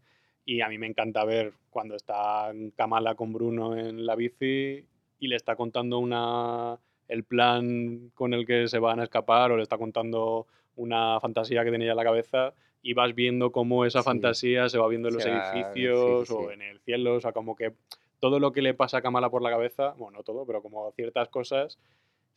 [0.46, 4.86] Y a mí me encanta ver cuando está Kamala con Bruno en la bici
[5.20, 9.58] y le está contando una, el plan con el que se van a escapar o
[9.58, 14.00] le está contando una fantasía que tenía en la cabeza y vas viendo cómo esa
[14.02, 14.06] Sí.
[14.06, 17.34] fantasía se va viendo en los sí, sí, edificios o en el cielo, o sea,
[17.34, 17.74] como que
[18.20, 20.90] todo lo que le pasa a Kamala por la cabeza, bueno, no todo, pero como
[20.92, 21.78] ciertas cosas,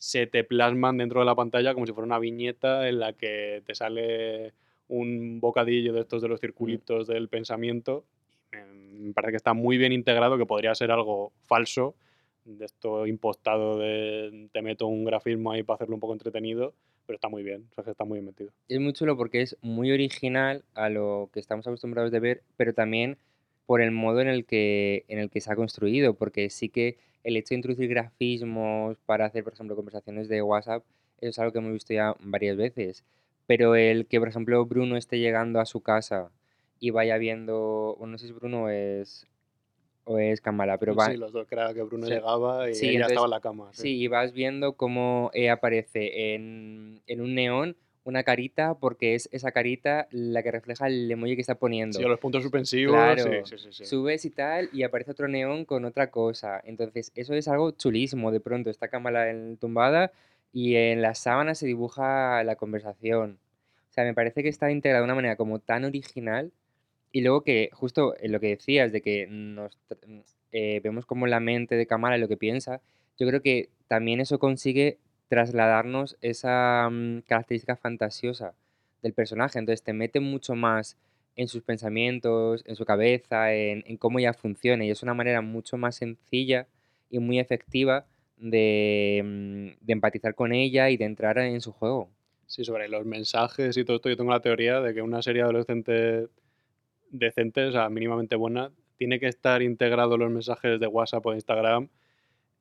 [0.01, 3.63] se te plasman dentro de la pantalla como si fuera una viñeta en la que
[3.67, 4.55] te sale
[4.89, 8.07] un bocadillo de estos de los circulitos del pensamiento.
[8.51, 8.57] Y
[8.99, 11.95] me, parece que está muy bien integrado, que podría ser algo falso,
[12.47, 16.73] de esto impostado de te meto un grafismo ahí para hacerlo un poco entretenido,
[17.05, 18.53] pero está muy bien, o sea, que está muy bien metido.
[18.69, 22.73] Es muy chulo porque es muy original a lo que estamos acostumbrados de ver, pero
[22.73, 23.19] también
[23.67, 26.97] por el modo en el que, en el que se ha construido, porque sí que
[27.25, 30.83] el hecho de introducir grafismos para hacer, por ejemplo, conversaciones de WhatsApp,
[31.21, 33.05] eso es algo que hemos visto ya varias veces,
[33.47, 36.31] pero el que, por ejemplo, Bruno esté llegando a su casa
[36.79, 39.27] y vaya viendo, bueno, no sé si Bruno es,
[40.05, 42.15] o es Kamala, pero va, Sí, los dos, era que Bruno Sí.
[42.15, 43.69] llegaba y Sí, ella entonces- estaba en la cama.
[43.73, 43.83] sí.
[43.83, 47.77] Sí, y vas viendo cómo eh, aparece en, en un neón
[48.11, 51.99] una carita porque es esa carita la que refleja el emoji que está poniendo.
[51.99, 52.95] Sí, o los puntos suspensivos.
[52.95, 53.85] Claro, sí, sí, sí.
[53.87, 56.61] Subes y tal y aparece otro neón con otra cosa.
[56.65, 58.31] Entonces, eso es algo chulísimo.
[58.31, 60.13] De pronto está cámara en- tumbada
[60.53, 63.39] y en las sábanas se dibuja la conversación.
[63.89, 66.53] O sea, me parece que está integrada de una manera como tan original
[67.13, 69.77] y luego que justo en lo que decías de que nos
[70.53, 72.81] eh, vemos como la mente de y lo que piensa,
[73.19, 74.99] yo creo que también eso consigue
[75.31, 78.53] trasladarnos esa mm, característica fantasiosa
[79.01, 79.61] del personaje.
[79.61, 80.99] Entonces te mete mucho más
[81.37, 84.85] en sus pensamientos, en su cabeza, en, cómo ella funciona.
[84.85, 86.67] Y es una manera mucho más sencilla
[87.09, 92.11] y muy efectiva de, mm, de empatizar con ella y de entrar en su juego.
[92.47, 95.43] Sí, sobre los mensajes y todo esto, yo tengo la teoría de que una serie
[95.43, 96.27] adolescente
[97.13, 101.89] decente, o sea, mínimamente buena, tiene que estar integrado los mensajes de WhatsApp o Instagram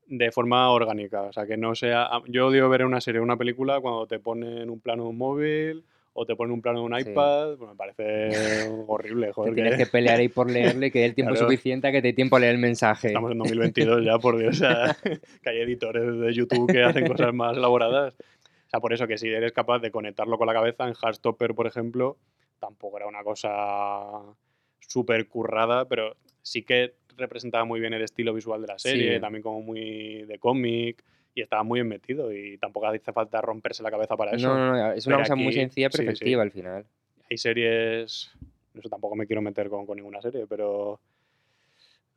[0.10, 1.22] de forma orgánica.
[1.22, 2.04] O sea, que no sea.
[2.06, 5.10] a- Yo odio ver una serie o una película cuando te ponen un plano de
[5.10, 7.10] un móvil o te ponen un plano de un Sí.
[7.12, 7.56] iPad.
[7.58, 11.16] Pues me parece horrible, Te tienes que que pelear ahí por leerle que dé el
[11.16, 11.48] tiempo Claro.
[11.48, 13.08] suficiente a que te dé tiempo a leer el mensaje.
[13.08, 14.56] Estamos en 2022 ya, por Dios.
[14.56, 14.98] O sea,
[15.44, 18.16] que hay editores de YouTube que hacen cosas más elaboradas.
[18.16, 21.54] O sea, por eso que si eres capaz de conectarlo con la cabeza, en Heartstopper,
[21.56, 22.18] por ejemplo,
[22.60, 24.22] tampoco era una cosa
[24.80, 29.22] súper currada, pero sí que representaba muy bien el estilo visual de la serie, Sí.
[29.22, 31.04] también como muy de cómic,
[31.36, 34.48] y estaba muy bien metido, y tampoco hace falta romperse la cabeza para eso.
[34.48, 36.10] No, no, no, es una Pero cosa muy sencilla pero sí.
[36.10, 36.86] efectiva al final.
[37.30, 38.32] Hay series,
[38.82, 41.00] sé, tampoco me quiero meter con, con ninguna serie, pero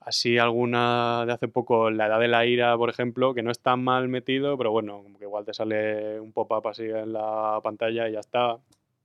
[0.01, 3.77] así alguna de hace poco, La Edad de la Ira, por ejemplo, que no está
[3.77, 8.09] mal metido, pero bueno, como que igual te sale un pop-up así en la pantalla
[8.09, 8.59] y ya está.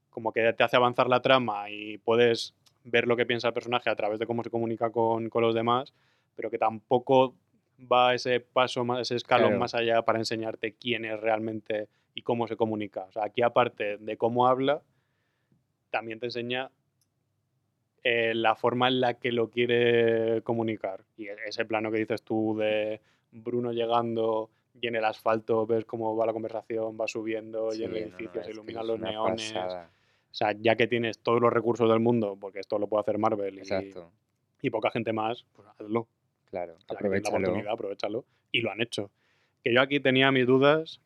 [0.10, 2.56] Como que te hace avanzar la trama y puedes
[2.90, 5.54] ver lo que piensa el personaje a través de cómo se comunica con, con los
[5.54, 5.94] demás,
[6.36, 7.36] pero que tampoco
[7.92, 9.60] va ese paso, más, ese escalón Claro.
[9.60, 13.04] más allá para enseñarte quién es realmente y cómo se comunica.
[13.04, 14.82] O sea, aquí aparte de cómo habla,
[15.92, 16.72] también te enseña
[18.04, 21.04] eh, la forma en la que lo quiere comunicar.
[21.18, 25.86] Y e- ese plano que dices tú de Bruno llegando y en el asfalto ves
[25.86, 29.00] cómo va la conversación, va subiendo y en el no, no, edificio se iluminan los
[29.00, 29.52] neones.
[29.54, 29.90] pasada.
[30.38, 33.18] O sea, ya que tienes todos los recursos del mundo, porque esto lo puede hacer
[33.18, 33.64] Marvel y,
[34.62, 36.08] y poca gente más, pues hazlo.
[36.46, 36.76] claro.
[36.76, 37.38] O sea, que tienes la Aprovechalo.
[37.38, 38.26] oportunidad, aprovechalo.
[38.52, 39.10] Y lo han hecho.
[39.64, 41.02] Que yo aquí tenía mis dudas.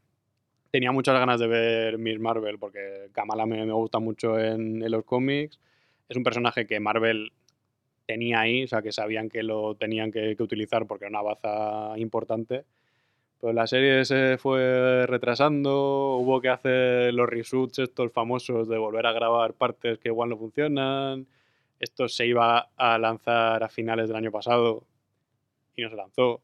[0.70, 4.92] Tenía muchas ganas de ver Miss Marvel, porque Kamala me, me gusta mucho en, en
[4.92, 5.60] los cómics.
[6.10, 7.32] Es un personaje que Marvel
[8.06, 11.22] tenía ahí, o sea, que sabían que lo tenían que, que utilizar porque era una
[11.22, 12.66] baza importante.
[13.42, 19.08] Pues la serie se fue retrasando, hubo que hacer los reshoots estos famosos de volver
[19.08, 21.26] a grabar partes que igual no funcionan.
[21.80, 24.84] Esto se iba a lanzar a finales del año pasado
[25.76, 26.42] y no se lanzó.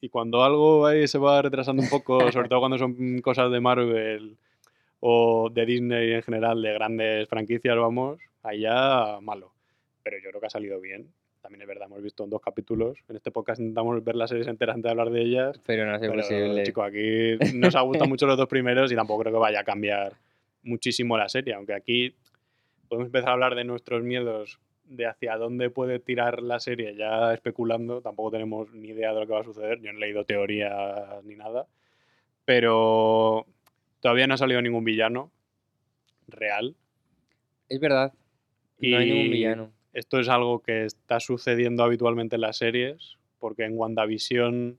[0.00, 3.60] Y cuando algo ahí se va retrasando un poco, sobre todo cuando son cosas de
[3.60, 4.36] Marvel
[4.98, 9.52] o de Disney en general, de grandes franquicias, vamos, ahí ya malo.
[10.02, 11.12] Pero yo creo que ha salido bien.
[11.40, 12.98] También es verdad, hemos visto en dos capítulos.
[13.08, 15.60] En este podcast intentamos ver las series enteras antes de hablar de ellas.
[15.66, 16.62] Pero no ha sido Pero, posible.
[16.64, 19.64] chico, aquí nos ha gustado mucho los dos primeros y tampoco creo que vaya a
[19.64, 20.12] cambiar
[20.62, 21.54] muchísimo la serie.
[21.54, 22.14] Aunque aquí
[22.88, 27.32] podemos empezar a hablar de nuestros miedos, de hacia dónde puede tirar la serie, ya
[27.32, 28.02] especulando.
[28.02, 29.80] Tampoco tenemos ni idea de lo que va a suceder.
[29.80, 31.66] Yo no he leído teorías ni nada.
[32.44, 33.46] Pero
[34.00, 35.30] todavía no ha salido ningún villano
[36.28, 36.74] real.
[37.68, 38.12] Es verdad.
[38.78, 39.72] No hay ningún Y villano.
[39.92, 44.78] Esto es algo que está sucediendo habitualmente en las series, porque en WandaVision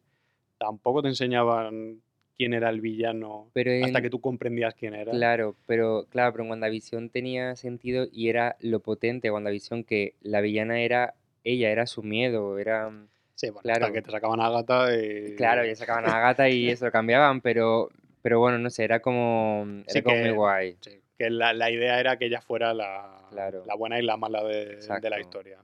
[0.58, 2.02] tampoco te enseñaban
[2.38, 5.12] quién era el villano Pero hasta que tú comprendías quién era.
[5.12, 10.15] Claro, pero claro, pero en WandaVision tenía sentido y era lo potente de WandaVision que
[10.21, 12.91] la villana era ella, era su miedo, era
[13.36, 13.86] Sí, bueno, claro.
[13.86, 15.36] hasta que te sacaban a Agatha y...
[15.36, 17.89] claro, ya sacaban a Agatha y eso lo cambiaban, pero
[18.21, 20.78] pero bueno, no sé, era como era Sí como muy guay.
[20.82, 23.63] Sí, que la, la idea era que ella fuera la, Claro.
[23.67, 24.79] la buena y la mala de,
[25.10, 25.60] la historia.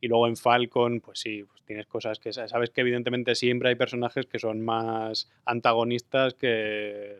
[0.00, 3.68] Y luego en Falcon, pues sí, pues tienes cosas que sa- sabes que evidentemente siempre
[3.68, 7.16] hay personajes que son más antagonistas que,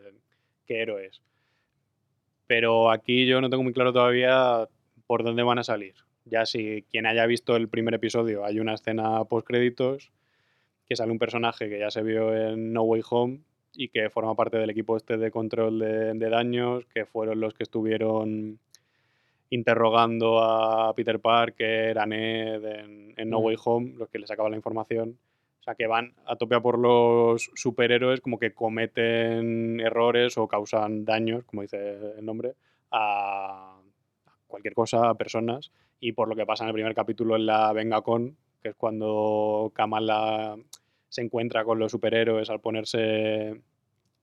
[0.65, 1.21] que héroes.
[2.45, 4.67] Pero aquí yo no tengo muy claro todavía
[5.05, 5.95] por dónde van a salir.
[6.25, 10.11] Ya si quien haya visto el primer episodio, hay una escena post créditos
[10.85, 13.39] que sale un personaje que ya se vio en No Way Home
[13.77, 17.53] y que forma parte del equipo este de control de, de daños, que fueron los
[17.53, 18.59] que estuvieron
[19.51, 23.43] interrogando a Peter Parker, a Ned en, en No Mm.
[23.43, 25.19] Way Home, los que le sacaban la información.
[25.59, 30.47] O sea, que van a tope a por los superhéroes, como que cometen errores o
[30.47, 31.77] causan daños, como dice
[32.17, 32.55] el nombre,
[32.91, 33.77] a
[34.47, 35.71] cualquier cosa, a personas.
[35.99, 39.71] Y por lo que pasa en el primer capítulo en la Vengacon, que es cuando
[39.75, 40.57] Kamala
[41.09, 43.61] se encuentra con los superhéroes al ponerse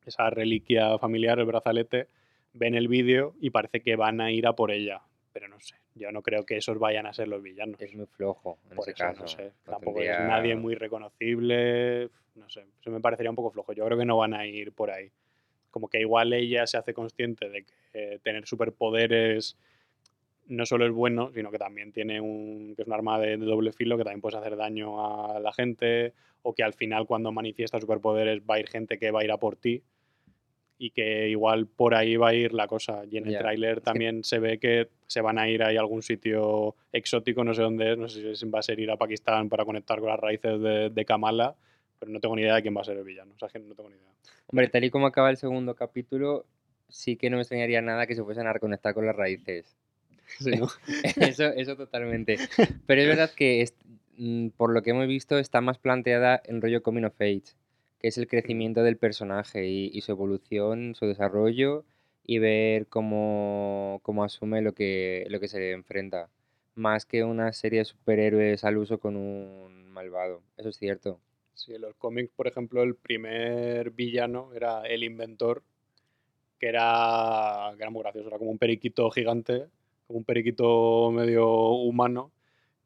[0.04, 2.08] esa reliquia familiar, el brazalete,
[2.52, 5.02] ven el vídeo y parece que van a ir a por ella.
[5.32, 7.80] Pero no sé, yo no creo que esos vayan a ser los villanos.
[7.80, 9.22] Es muy flojo en Por ese eso, caso.
[9.22, 9.44] no sé.
[9.66, 12.10] no Tampoco tendría- es nadie muy reconocible.
[12.36, 13.72] No sé, eso me parecería un poco flojo.
[13.72, 15.10] Yo creo que no van a ir por ahí.
[15.70, 19.56] Como que igual ella se hace consciente de que eh, tener superpoderes
[20.46, 23.46] no solo es bueno, sino que también tiene un, que es un arma de, de
[23.46, 27.32] doble filo que también puedes hacer daño a la gente o que al final cuando
[27.32, 29.82] manifiesta superpoderes va a ir gente que va a ir a por ti
[30.76, 33.04] y que igual por ahí va a ir la cosa.
[33.10, 35.80] Y en el Ya, tráiler también se ve que se van a ir ahí a
[35.80, 38.96] algún sitio exótico, no sé dónde es, no sé si va a ser ir a
[38.96, 41.54] Pakistán para conectar con las raíces de, de Kamala,
[41.98, 43.32] pero no tengo ni idea de quién va a ser el villano.
[43.34, 44.10] O sea, no tengo ni idea.
[44.48, 46.44] Hombre, tal y como acaba el segundo capítulo,
[46.88, 49.76] sí que no me extrañaría nada que se fuesen a reconectar con las raíces.
[50.38, 50.68] Sí, ¿no?
[51.20, 52.38] eso, eso totalmente.
[52.86, 53.74] Pero es verdad que, es-
[54.16, 57.42] mm, por lo que hemos visto, está más planteada en rollo Coming of Age,
[57.98, 61.84] que es el crecimiento del personaje y, y su evolución, su desarrollo
[62.26, 66.28] y ver cómo, cómo asume lo que, lo que se enfrenta.
[66.74, 70.42] Más que una serie de superhéroes al uso con un malvado.
[70.56, 71.20] Eso es cierto.
[71.52, 75.62] Sí, en los cómics, por ejemplo, el primer villano era el inventor,
[76.58, 79.66] que era, que era muy gracioso, era como un periquito gigante,
[80.06, 82.30] como un periquito medio humano,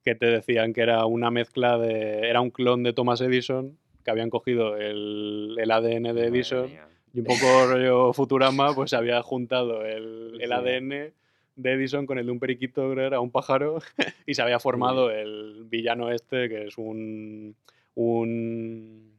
[0.04, 2.28] que te decían que era una mezcla de.
[2.28, 6.70] era un clon de Thomas Edison, que habían cogido el, el ADN de Edison
[7.12, 10.52] y un poco rollo Futurama, pues se había juntado el, el Sí.
[10.54, 11.12] ADN
[11.56, 13.80] de Edison con el de un periquito, creo que era un pájaro,
[14.26, 17.56] y se había formado el villano este, que es un.
[17.96, 19.12] un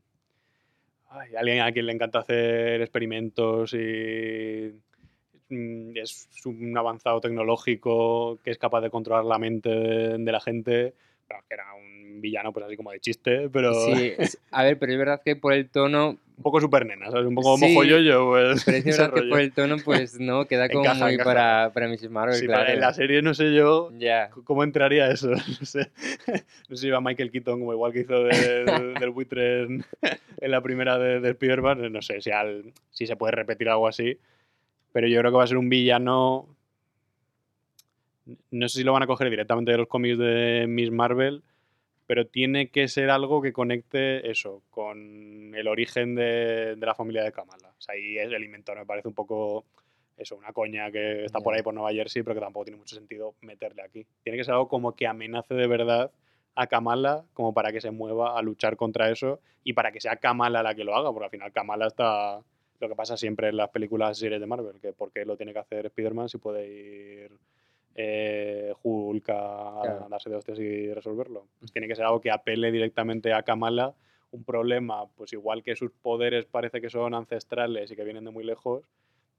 [1.09, 4.71] ay, alguien a quien le encanta hacer experimentos y
[5.49, 10.93] es un avanzado tecnológico que es capaz de controlar la mente de, de la gente.
[11.27, 13.73] Pero que era un villano, pues así como de chiste, pero.
[13.73, 17.11] Sí, es- a ver, pero es verdad que por el tono un poco super nena,
[17.11, 17.25] ¿sabes?
[17.27, 18.63] Un poco Sí, mojo yo, pues.
[18.63, 21.29] Pero es verdad que por el tono, pues no, queda como Encaja, muy encaja.
[21.29, 22.09] para, para Mrs.
[22.09, 22.63] Marvel, Sí, claro.
[22.63, 25.31] pero en la serie no sé yo Ya, c- cómo entraría eso.
[25.59, 25.91] No sé,
[26.69, 29.85] no sé si iba Michael Keaton como igual que hizo del, del buitre en,
[30.39, 31.91] en la primera de, de Spider-Man.
[31.91, 34.17] No sé si, al- si se puede repetir algo así.
[34.91, 36.47] Pero yo creo que va a ser un villano.
[38.51, 41.43] No sé si lo van a coger directamente de los cómics de Miss Marvel,
[42.05, 47.23] pero tiene que ser algo que conecte eso con el origen de, de la familia
[47.23, 47.69] de Kamala.
[47.69, 49.65] O sea, ahí es el inventor me parece un poco
[50.19, 52.95] eso, una coña que está por ahí por Nueva Jersey, pero que tampoco tiene mucho
[52.95, 54.05] sentido meterle aquí.
[54.23, 56.11] Tiene que ser algo como que amenace de verdad
[56.55, 60.17] a Kamala, como para que se mueva a luchar contra eso y para que sea
[60.17, 62.41] Kamala la que lo haga, porque al final Kamala está
[62.79, 65.35] lo que pasa siempre en las películas y series de Marvel, que por qué lo
[65.35, 67.31] tiene que hacer Spider-Man si puede ir
[67.95, 70.07] eh, Hulk a Claro.
[70.09, 71.45] darse de hostias y resolverlo.
[71.59, 73.93] Pues tiene que ser algo que apele directamente a Kamala,
[74.31, 78.31] un problema, pues igual que sus poderes parece que son ancestrales y que vienen de
[78.31, 78.85] muy lejos,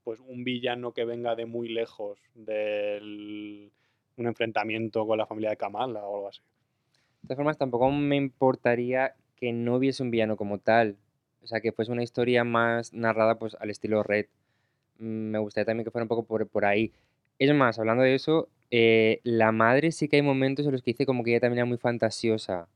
[0.05, 3.71] pues un villano que venga de muy lejos del
[4.17, 6.41] un enfrentamiento con la familia de Kamala o algo así.
[7.23, 10.97] De todas formas, tampoco me importaría que no hubiese un villano como tal.
[11.43, 14.27] O sea, que fuese una historia más narrada pues al estilo Red.
[14.99, 16.93] Mm, Me gustaría también que fuera un poco por, por ahí.
[17.39, 20.91] Es más, hablando de eso, eh, la madre sí que hay momentos en los que
[20.93, 22.69] dice como que ella también era muy fantasiosa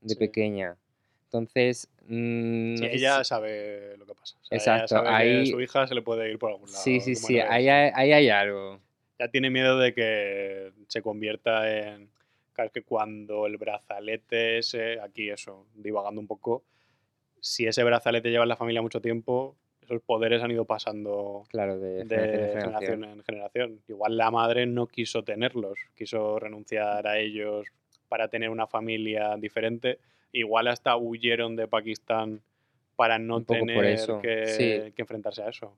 [0.00, 0.16] de Sí.
[0.16, 0.76] pequeña.
[1.24, 4.36] Entonces, mm, Sí, ella si- sabe lo que pasa.
[4.40, 6.70] O sea, Exacto, ella sabe que ahí- su hija se le puede ir por algún
[6.70, 6.82] lado.
[6.82, 7.70] Sí, sí, sí, ahí es.
[7.72, 8.80] hay, ahí hay algo.
[9.18, 12.08] Ya tiene miedo de que se convierta en.
[12.52, 16.62] Claro, es que cuando el brazalete ese, aquí eso, divagando un poco,
[17.40, 21.78] si ese brazalete lleva en la familia mucho tiempo, esos poderes han ido pasando Claro,
[21.78, 23.80] de, de generación en generación en generación.
[23.88, 27.66] Igual la madre no quiso tenerlos, quiso renunciar a ellos
[28.08, 29.98] para tener una familia diferente.
[30.32, 32.40] Igual hasta huyeron de Pakistán
[32.94, 34.92] para no tener que, sí.
[34.92, 35.74] que enfrentarse a eso.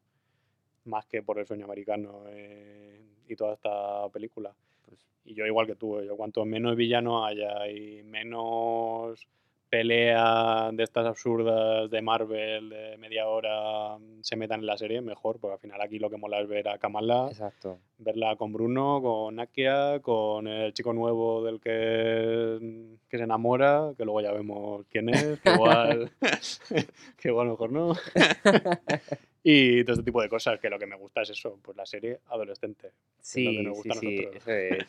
[0.85, 4.53] Más que por el sueño americano eh, y toda esta película.
[4.85, 9.29] Pues, Y yo igual que tú, eh, yo cuanto menos villano haya y menos
[9.73, 15.01] pelea de estas absurdas de Marvel de media hora mm, se metan en la serie,
[15.01, 17.79] mejor, porque al final aquí lo que mola es ver a Kamala, exacto.
[17.97, 24.05] verla con Bruno, con Nakia, con el chico nuevo del que, que se enamora, que
[24.05, 26.11] luego ya vemos quién es, que igual,
[27.17, 27.95] que igual mejor no.
[29.43, 31.87] y todo este tipo de cosas, que lo que me gusta es eso, pues la
[31.87, 32.89] serie adolescente.
[33.33, 34.37] que es lo que Sí, sí, sí, nosotros.
[34.37, 34.87] eso es.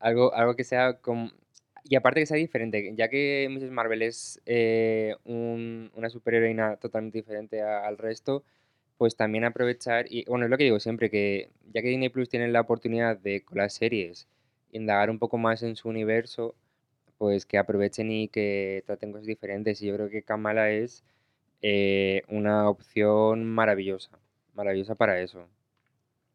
[0.00, 1.30] Algo, algo que sea como...
[1.84, 3.70] Y aparte que sea diferente, ya que Mrs.
[3.70, 8.44] Marvel es eh, un- una superheroína totalmente diferente al resto,
[8.98, 12.28] pues también aprovechar, y bueno, es lo que digo siempre, que ya que Disney Plus
[12.28, 14.28] tiene la oportunidad de, con las series,
[14.72, 16.54] indagar un poco más en su universo,
[17.18, 19.82] pues que aprovechen y que traten cosas diferentes.
[19.82, 21.04] Y yo creo que Kamala es
[21.62, 24.18] eh, una opción maravillosa,
[24.54, 25.48] maravillosa para eso.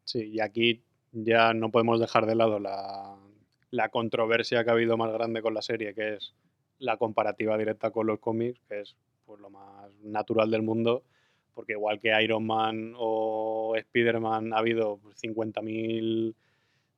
[0.04, 0.82] Sí, y aquí
[1.12, 3.16] ya no podemos dejar de lado la,
[3.74, 6.32] la controversia que ha habido más grande con la serie, que es
[6.78, 8.96] la comparativa directa con los cómics, que es
[9.26, 11.02] pues, lo más natural del mundo,
[11.54, 16.34] porque igual que Iron Man o Spider-Man ha habido pues, 50.000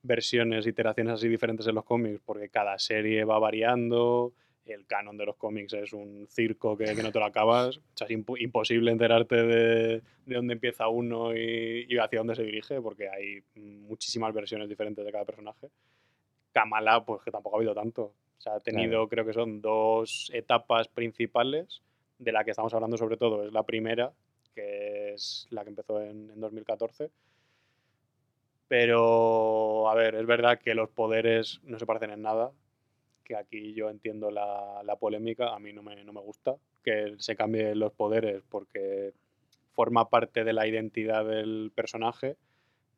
[0.03, 4.33] versiones, iteraciones así diferentes en los cómics, porque cada serie va variando,
[4.65, 7.81] el canon de los cómics es un circo que, que no te lo acabas, o
[8.03, 13.09] es impo- imposible enterarte de, de dónde empieza uno y hacia dónde se dirige, porque
[13.09, 15.69] hay muchísimas versiones diferentes de cada personaje.
[16.57, 18.01] Kamala, pues que tampoco ha habido tanto.
[18.03, 21.83] O sea, ha tenido, creo que son dos etapas principales,
[22.17, 24.11] de la que estamos hablando sobre todo es la primera,
[24.55, 27.11] que es la que empezó en, en 2014.
[28.67, 32.51] Pero, a ver, es verdad que los poderes no se parecen en nada,
[33.23, 37.13] que aquí yo entiendo la, la polémica, a mí no me, no me gusta que
[37.19, 39.13] se cambien los poderes porque
[39.73, 42.35] forma parte de la identidad del personaje,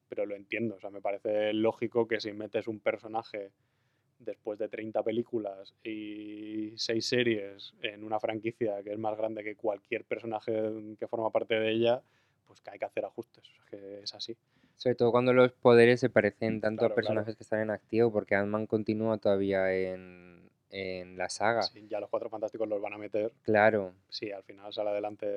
[0.09, 3.51] pero lo entiendo, o sea, me parece lógico que si metes un personaje
[4.17, 9.55] después de 30 películas y 6 series en una franquicia que es más grande que
[9.55, 10.51] cualquier personaje
[10.99, 12.01] que forma parte de ella,
[12.45, 14.35] pues que hay que hacer ajustes, o sea, que es así.
[14.75, 16.95] Sobre todo cuando los poderes se parecen tanto Claro, a claro.
[16.95, 21.61] personajes que están en activo, porque Ant-Man continúa todavía en, en la saga.
[21.63, 25.27] Si ya los cuatro fantásticos los van a meter, Claro, sí, al final sale adelante.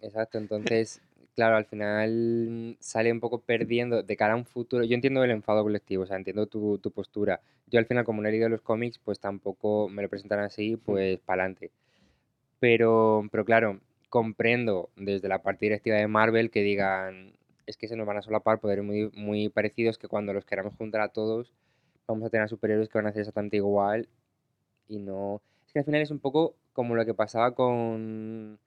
[0.00, 0.38] exacto.
[0.38, 1.00] Entonces,
[1.34, 4.84] claro, al final sale un poco perdiendo de cara a un futuro.
[4.84, 7.40] Yo entiendo el enfado colectivo, o sea, entiendo tu, tu postura.
[7.66, 10.76] Yo al final, como no he leído los cómics, pues tampoco me lo presentan así,
[10.76, 11.70] pues para adelante.
[12.60, 17.32] Pero, pero claro, comprendo desde la parte directiva de Marvel que digan,
[17.66, 20.74] es que se nos van a solapar poderes muy, muy parecidos que cuando los queramos
[20.76, 21.52] juntar a todos,
[22.06, 24.08] vamos a tener a superhéroes que van a hacer exactamente igual
[24.88, 25.42] y no...
[25.66, 28.58] Es que al final es un poco como lo que pasaba con,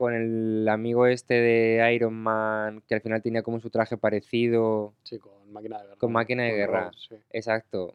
[0.00, 4.94] con el amigo este de Iron Man, que al final tenía como su traje parecido.
[5.02, 5.96] Sí, con máquina de guerra.
[5.98, 6.90] Con máquina de guerra.
[6.96, 7.16] Sí.
[7.34, 7.94] Exacto.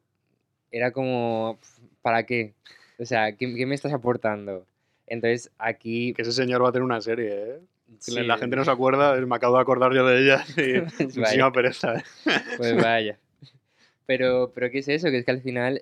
[0.70, 1.58] Era como,
[2.03, 2.53] ¿para qué?
[2.99, 4.68] O sea, ¿qué, qué me estás aportando?
[5.08, 6.14] Entonces aquí...
[6.14, 7.60] Que ese señor va a tener una serie, ¿eh?
[7.97, 11.18] Sí, La gente no se acuerda, me acabo de acordar yo de ella y Pues
[11.18, 11.49] vaya.
[11.49, 11.95] pereza.
[11.95, 12.03] ¿eh?
[12.58, 13.18] Pues vaya.
[14.06, 15.08] Pero, pero ¿qué es eso?
[15.10, 15.82] Que es que al final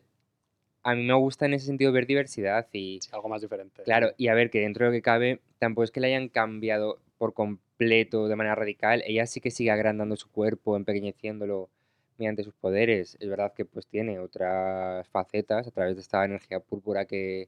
[0.84, 3.84] a mí me gusta en ese sentido ver diversidad y, Sí, algo más diferente.
[3.84, 6.30] claro, y a ver que dentro de lo que cabe, tampoco es que le hayan
[6.30, 9.02] cambiado por completo de manera radical.
[9.06, 11.70] Ella sí que sigue agrandando su cuerpo, empequeñeciéndolo
[12.18, 13.18] mediante sus poderes.
[13.20, 17.48] Es verdad que pues tiene otras facetas a través de esta energía púrpura que,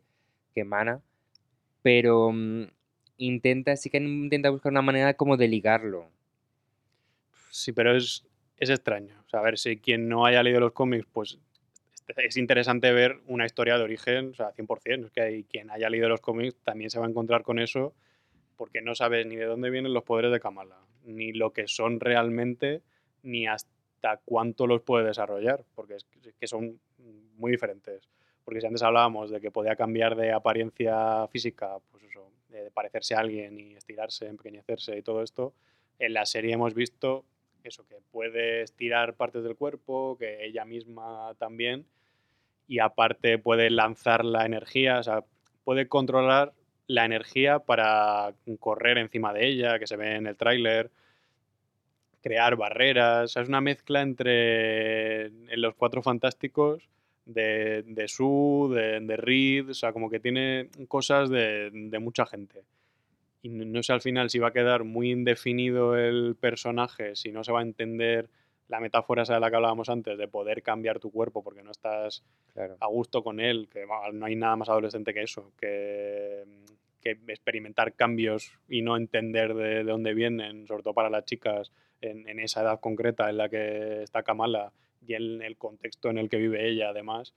[0.54, 1.02] que emana,
[1.82, 2.64] pero mm,
[3.18, 6.08] intenta, sí que intenta buscar una manera como de ligarlo.
[7.50, 8.26] Sí, pero es,
[8.58, 9.16] es extraño.
[9.26, 11.38] O sea, a ver, si quien no haya leído los cómics, pues
[12.18, 15.08] es interesante ver una historia de origen, o sea, 100%.
[15.08, 17.94] Es que hay, quien haya leído los cómics también se va a encontrar con eso
[18.58, 22.00] porque no sabes ni de dónde vienen los poderes de Kamala, ni lo que son
[22.00, 22.82] realmente,
[23.24, 26.06] ni hasta cuánto los puede desarrollar, porque es
[26.40, 26.80] que- son
[27.38, 28.08] muy diferentes.
[28.44, 33.16] Porque si antes hablábamos de que podía cambiar de apariencia física, pues eso, de parecerse
[33.16, 35.54] a alguien y estirarse, empequeñecerse y todo esto,
[36.00, 37.26] en la serie hemos visto
[37.64, 41.86] eso, que puede estirar partes del cuerpo, que ella misma también,
[42.68, 45.24] y aparte puede lanzar la energía, o sea,
[45.64, 46.54] puede controlar
[46.88, 50.92] la energía para correr encima de ella, que se ve en el tráiler,
[52.22, 56.90] crear barreras, o sea, es una mezcla entre en los cuatro fantásticos
[57.26, 62.26] de, de Sue, de, de Reed, o sea, como que tiene cosas de, de mucha
[62.26, 62.64] gente.
[63.42, 67.32] Y no, no sé al final si va a quedar muy indefinido el personaje, si
[67.32, 68.28] no se va a entender
[68.68, 71.72] la metáfora esa de la que hablábamos antes, de poder cambiar tu cuerpo porque no
[71.72, 72.78] estás Claro.
[72.80, 76.44] a gusto con él, que no hay nada más adolescente que eso, que,
[77.02, 81.72] que experimentar cambios y no entender de, de dónde vienen, sobre todo para las chicas
[82.02, 84.72] en, en esa edad concreta en la que está Kamala
[85.06, 87.34] y en el contexto en el que vive ella además,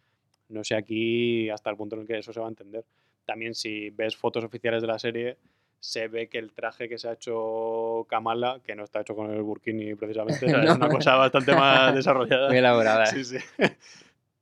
[0.48, 2.84] no sé aquí hasta el punto en el que eso se va a entender.
[3.26, 5.36] También si ves fotos oficiales de la serie,
[5.80, 9.30] se ve que el traje que se ha hecho Kamala, que no está hecho con
[9.30, 10.94] el burkini precisamente, o sea, es una No.
[10.94, 12.48] cosa bastante más desarrollada.
[12.48, 13.06] Muy elaborada.
[13.06, 13.36] Sí, sí.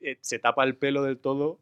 [0.01, 1.59] Eh, se tapa el pelo del todo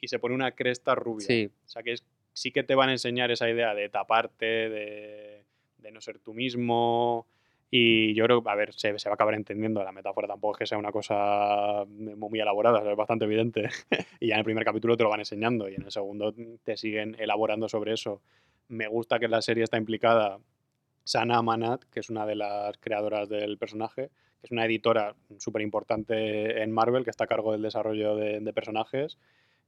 [0.00, 1.26] y se pone una cresta rubia.
[1.26, 1.50] Sí.
[1.64, 5.42] O sea que es- sí que te van a enseñar esa idea de taparte, de,
[5.78, 7.26] de no ser tú mismo.
[7.70, 9.82] Y yo creo que, a ver, se, se va a acabar entendiendo.
[9.82, 13.24] La metáfora tampoco es que sea una cosa muy, muy elaborada, o sea, es bastante
[13.24, 13.68] evidente.
[14.20, 16.32] y ya en el primer capítulo te lo van enseñando y en el segundo
[16.64, 18.22] te siguen elaborando sobre eso.
[18.68, 20.38] Me gusta que la serie está implicada
[21.04, 24.10] Sana Amanat, que es una de las creadoras del personaje,
[24.40, 28.40] que es una editora súper importante en Marvel, que está a cargo del desarrollo de,
[28.40, 29.18] de personajes,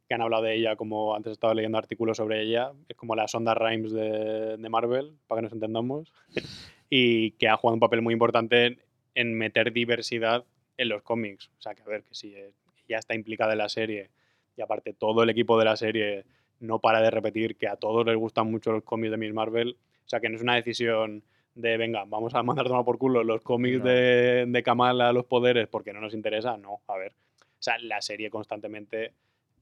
[0.06, 3.28] que han hablado de ella como antes estaba leyendo artículos sobre ella, es como la
[3.28, 6.12] Sonda Rhimes de, de Marvel, para que nos entendamos,
[6.90, 8.82] y que ha jugado un papel muy importante en,
[9.14, 10.44] en meter diversidad
[10.76, 11.50] en los cómics.
[11.58, 12.52] O sea, que a ver, que si eh,
[12.88, 14.10] ya está implicada en la serie,
[14.56, 16.24] y aparte todo el equipo de la serie
[16.60, 19.76] no para de repetir que a todos les gustan mucho los cómics de Miss Marvel,
[20.04, 21.22] o sea, que no es una decisión
[21.54, 23.84] de, venga, vamos a mandar tomar por culo los cómics No.
[23.84, 26.56] de, de Kamala, los poderes, porque no nos interesa.
[26.56, 27.12] No, a ver.
[27.12, 29.12] O sea, la serie constantemente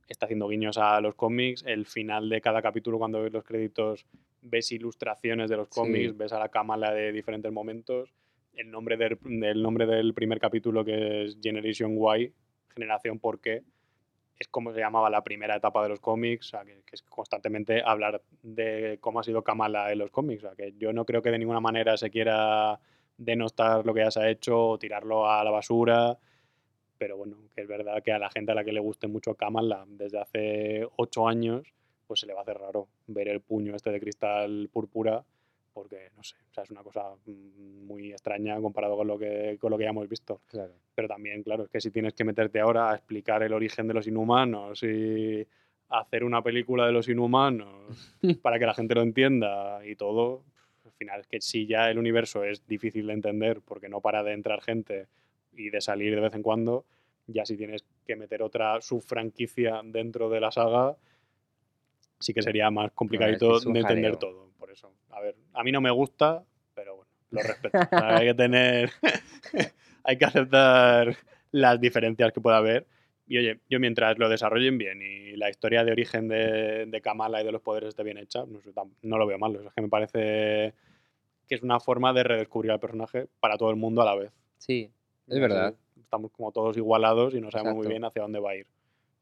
[0.08, 1.64] está haciendo guiños a los cómics.
[1.66, 4.06] El final de cada capítulo, cuando ves los créditos,
[4.42, 5.80] ves ilustraciones de los Sí.
[5.80, 8.12] cómics, ves a la Kamala de diferentes momentos.
[8.54, 12.32] El nombre del, el nombre del primer capítulo, que es Generation Y,
[12.74, 13.62] Generación por qué,
[14.38, 18.98] es como se llamaba la primera etapa de los cómics, que, es constantemente hablar de
[19.00, 20.44] cómo ha sido Kamala en los cómics.
[20.56, 22.78] Que yo no creo que de ninguna manera se quiera
[23.16, 26.18] denostar lo que ya se ha hecho o tirarlo a la basura.
[26.98, 29.34] Pero bueno, que es verdad que a la gente a la que le guste mucho
[29.34, 31.72] Kamala desde hace ocho años,
[32.06, 35.24] pues se le va a hacer raro ver el puño este de cristal púrpura,
[35.78, 39.56] porque no sé, o sea, es una cosa mm, muy extraña comparado con lo que,
[39.60, 40.40] con lo que ya hemos visto.
[40.48, 40.72] Claro.
[40.92, 43.94] Pero también, claro, es que si tienes que meterte ahora a explicar el origen de
[43.94, 45.46] los inhumanos y
[45.88, 50.42] hacer una película de los inhumanos para que la gente lo entienda y todo,
[50.84, 54.24] al final es que si ya el universo es difícil de entender porque no para
[54.24, 55.06] de entrar gente
[55.52, 56.84] y de salir de vez en cuando,
[57.28, 60.96] ya si tienes que meter otra subfranquicia dentro de la saga,
[62.18, 64.18] sí que sería más complicadito es de entender jaleo.
[64.18, 64.47] todo.
[65.10, 66.44] A ver, a mí no me gusta,
[66.74, 67.78] pero bueno, lo respeto.
[67.90, 68.90] Hay que tener,
[70.04, 71.16] hay que aceptar
[71.50, 72.86] las diferencias que pueda haber.
[73.26, 77.42] Y oye, yo mientras lo desarrollen bien y la historia de origen de, de Kamala
[77.42, 78.60] y de los poderes esté bien hecha, no,
[79.02, 79.54] no lo veo mal.
[79.54, 80.74] O sea, es que me parece
[81.46, 84.32] que es una forma de redescubrir al personaje para todo el mundo a la vez.
[84.58, 84.90] Sí,
[85.26, 85.74] es verdad.
[86.00, 87.90] Estamos como todos igualados y no sabemos muy Exacto.
[87.90, 88.66] bien hacia dónde va a ir.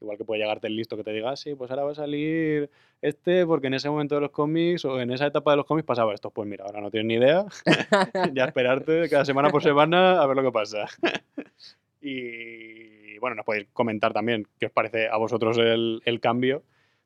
[0.01, 1.95] Igual que puede llegarte el listo que te diga, "Ah, sí, pues ahora va a
[1.95, 2.71] salir
[3.01, 5.87] este porque en ese momento de los cómics o en esa etapa de los cómics
[5.87, 6.31] pasaba esto.
[6.31, 7.47] Pues mira, ahora no tienes ni idea,
[8.35, 10.87] ya esperarte cada semana por semana a ver lo que pasa.
[12.01, 16.63] y bueno, nos podéis comentar también qué os parece a vosotros el, el cambio,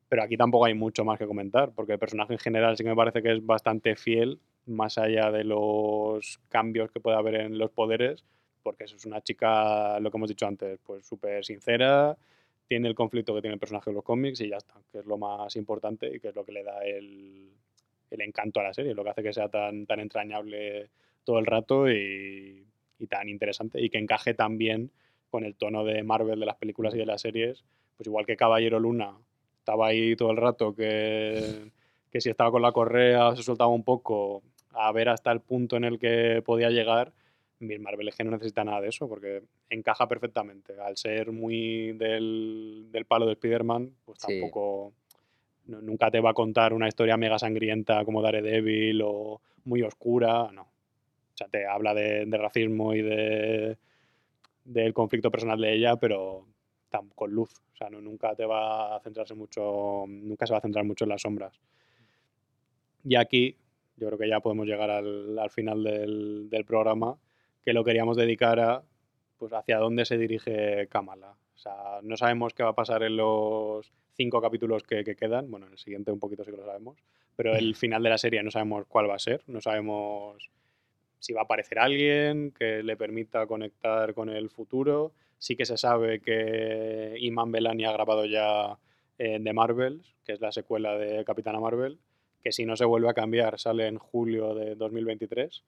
[0.09, 2.89] pero aquí tampoco hay mucho más que comentar, porque el personaje en general sí que
[2.89, 7.57] me parece que es bastante fiel, más allá de los cambios que puede haber en
[7.57, 8.25] los poderes,
[8.61, 12.17] porque es una chica, lo que hemos dicho antes, pues súper sincera,
[12.71, 15.05] tiene el conflicto que tiene el personaje de los cómics y ya está, que es
[15.05, 17.51] lo más importante y que es lo que le da el,
[18.09, 20.89] el encanto a la serie, lo que hace que sea tan, tan entrañable
[21.25, 22.65] todo el rato y,
[22.97, 24.89] y tan interesante y que encaje tan bien
[25.29, 27.65] con el tono de Marvel de las películas y de las series,
[27.97, 29.17] pues igual que Caballero Luna
[29.57, 31.73] estaba ahí todo el rato, que,
[32.09, 35.75] que si estaba con la correa se soltaba un poco, a ver hasta el punto
[35.75, 37.11] en el que podía llegar,
[37.61, 40.79] Miss Marvel es que no necesita nada de eso, porque encaja perfectamente.
[40.79, 44.39] Al ser muy del, del palo de Spider-Man, pues Sí.
[44.39, 44.93] tampoco...
[45.65, 50.51] no- nunca te va a contar una historia mega sangrienta como Daredevil o muy oscura,
[50.51, 50.63] no.
[50.63, 53.77] O sea, te habla de, de racismo y de
[54.63, 56.45] del conflicto personal de ella, pero
[56.89, 57.51] tan, con luz.
[57.73, 61.05] O sea, no, nunca te va a centrarse mucho, nunca se va a centrar mucho
[61.05, 61.59] en las sombras.
[63.03, 63.55] Y aquí,
[63.97, 67.17] yo creo que ya podemos llegar al, al final del, del programa,
[67.63, 68.83] que lo queríamos dedicar a
[69.37, 71.35] pues hacia dónde se dirige Kamala.
[71.55, 75.49] O sea, no sabemos qué va a pasar en los cinco capítulos que, que quedan.
[75.49, 76.97] Bueno, en el siguiente un poquito sí que lo sabemos.
[77.35, 79.43] Pero el final de la serie no sabemos cuál va a ser.
[79.47, 80.51] No sabemos
[81.21, 85.13] si va a aparecer alguien que le permita conectar con el futuro.
[85.37, 88.77] Sí que se sabe que Iman Belani ha grabado ya
[89.17, 91.99] eh, The Marvels, que es la secuela de Capitana Marvel,
[92.43, 95.63] que si no se vuelve a cambiar sale en julio de 2023.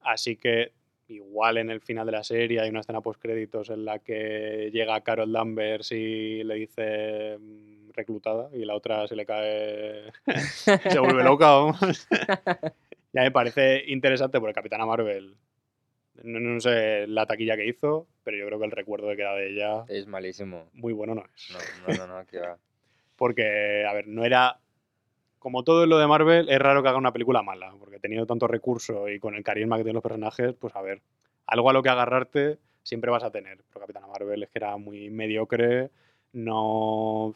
[0.00, 0.72] Así que
[1.08, 4.70] igual en el final de la serie hay una escena post créditos en la que
[4.72, 10.12] llega Carol Danvers y le dice mm, reclutada y la otra se le cae
[10.90, 12.06] se vuelve loca vamos.
[13.12, 15.36] ya me parece interesante porque Capitana Marvel
[16.22, 19.34] no, no sé la taquilla que hizo pero yo creo que el recuerdo que queda
[19.34, 20.68] de ella Es malísimo.
[20.74, 21.58] muy bueno no es No,
[21.96, 22.58] no, no, no, que va.
[23.16, 24.58] porque, a ver, no era.
[25.38, 28.48] Como todo lo de Marvel, es raro que haga una película mala, porque teniendo tanto
[28.48, 31.00] recurso y con el carisma que tienen los personajes, pues a ver,
[31.46, 33.58] algo a lo que agarrarte siempre vas a tener.
[33.68, 35.90] Pero Capitana Marvel es que era muy mediocre,
[36.32, 37.34] no.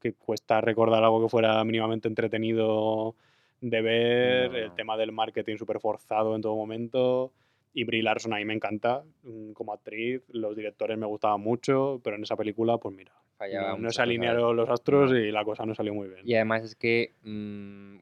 [0.00, 3.14] que cuesta recordar algo que fuera mínimamente entretenido
[3.60, 7.32] de ver, No, el tema del marketing súper forzado en todo momento.
[7.72, 12.00] Y Brie Larson a mí me encanta mm, como actriz, los directores me gustaban mucho,
[12.04, 15.66] pero en esa película, pues mira, Fallaba no, se alinearon los astros y la cosa
[15.66, 16.20] no salió muy bien.
[16.24, 17.98] Y además es que mm,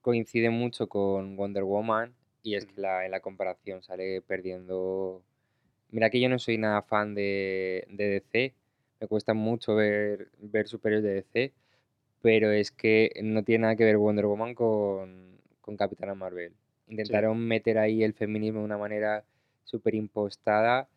[0.00, 5.22] coincide mucho con Wonder Woman y es que la, en la comparación sale perdiendo...
[5.90, 8.54] Mira que yo no soy nada fan de, de DC,
[9.00, 11.52] me cuesta mucho ver, ver superiores de DC,
[12.20, 16.52] pero es que no tiene nada que ver Wonder Woman con, con Capitana Marvel.
[16.88, 19.24] Intentaron meter ahí el feminismo de una manera
[19.64, 20.88] súper impostada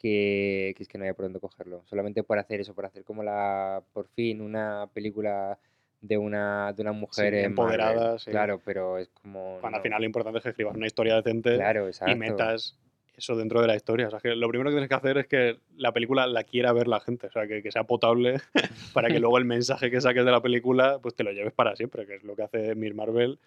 [0.00, 1.82] que, que es que no había por dónde cogerlo.
[1.84, 5.58] Solamente por hacer eso, por hacer como la, por fin, una película
[6.00, 7.44] de una, de una mujer Marvel.
[7.44, 8.30] empoderada, sí.
[8.30, 9.58] Claro, pero es como...
[9.60, 12.78] Cuando al final lo importante es que escribas una historia decente Claro, y metas
[13.14, 14.06] eso dentro de la historia.
[14.06, 16.72] O sea, que lo primero que tienes que hacer es que la película la quiera
[16.72, 18.40] ver la gente, o sea, que, que sea potable
[18.94, 21.76] para que luego el mensaje que saques de la película pues te lo lleves para
[21.76, 23.38] siempre, que es lo que hace Miss Marvel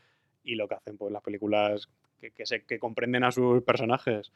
[0.43, 1.89] y lo que hacen pues las películas
[2.21, 4.31] que, que, se, que comprenden a sus personajes.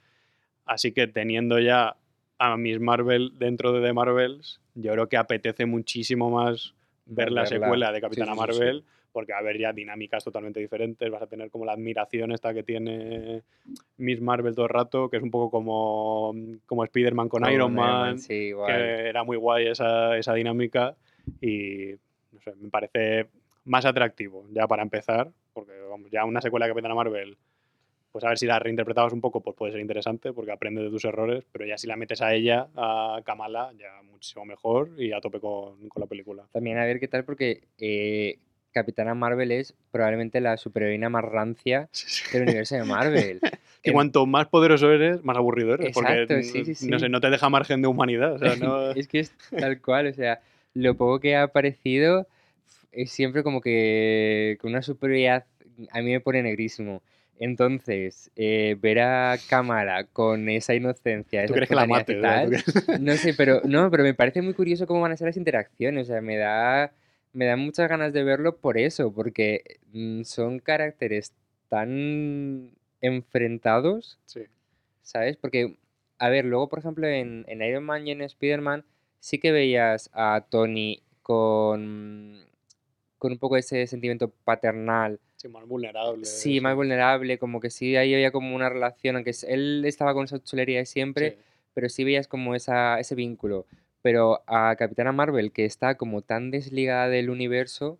[0.66, 1.96] Así que teniendo ya
[2.40, 6.74] a Miss Marvel dentro de The Marvels, yo creo que apetece muchísimo más
[7.06, 8.60] ver la secuela de Capitana sí, sí, sí.
[8.60, 12.32] Marvel, porque va a haber ya dinámicas totalmente diferentes, vas a tener como la admiración
[12.32, 13.42] esta que tiene
[13.98, 16.36] Miss Marvel todo el rato, que es un poco como,
[16.66, 18.54] como Spider-Man con, Iron Man, que
[19.08, 20.96] era muy guay esa, esa dinámica
[21.42, 21.94] y
[22.32, 23.28] no sé, me parece
[23.66, 27.38] más atractivo ya para empezar, porque vamos, ya una secuela de Capitana Marvel,
[28.12, 30.90] pues a ver si la reinterpretabas un poco, pues puede ser interesante porque aprendes de
[30.90, 35.12] tus errores, pero ya si la metes a ella, a Kamala, ya muchísimo mejor y
[35.14, 36.44] a tope con, con la película.
[36.52, 38.40] También a ver qué tal, porque eh,
[38.72, 42.24] Capitana Marvel es probablemente la superheroína más rancia Sí, sí.
[42.34, 43.42] del universo de Marvel.
[43.84, 45.92] Que cuanto más poderoso eres, más aburrido eres.
[45.94, 48.34] porque Exacto, sí, sí, no sé, no te deja margen de humanidad.
[48.34, 50.42] O sea, no- es que es tal cual, o sea,
[50.74, 52.28] lo poco que ha aparecido
[52.92, 55.46] es siempre como que con una superioridad
[55.92, 57.02] a mí me pone negrísimo.
[57.40, 62.06] Entonces, eh, ver a Kamala con esa inocencia, ¿Tú esa crees que la y ¿no?
[62.06, 62.66] ¿Tú tal, crees?
[63.02, 66.10] no sé, pero no, pero me parece muy curioso cómo van a ser las interacciones,
[66.10, 66.92] o sea, me da
[67.34, 71.34] me da muchas ganas de verlo por eso, porque mm, son caracteres
[71.70, 72.72] tan
[73.02, 74.42] enfrentados Sí.
[75.04, 75.38] ¿sabes?
[75.38, 75.78] Porque,
[76.18, 78.86] a ver, luego, por ejemplo, en, en Iron Man y en Spider-Man
[79.20, 82.44] sí que veías a Tony con,
[83.18, 85.20] con un poco ese sentimiento paternal.
[85.38, 86.26] Sí, más vulnerable.
[86.26, 90.26] Sí, más vulnerable, como que sí, ahí había como una relación, aunque él estaba con
[90.26, 91.38] esa chulería de siempre, Sí.
[91.76, 93.66] pero sí veías como esa, ese vínculo.
[94.02, 98.00] Pero a Capitana Marvel, que está como tan desligada del universo,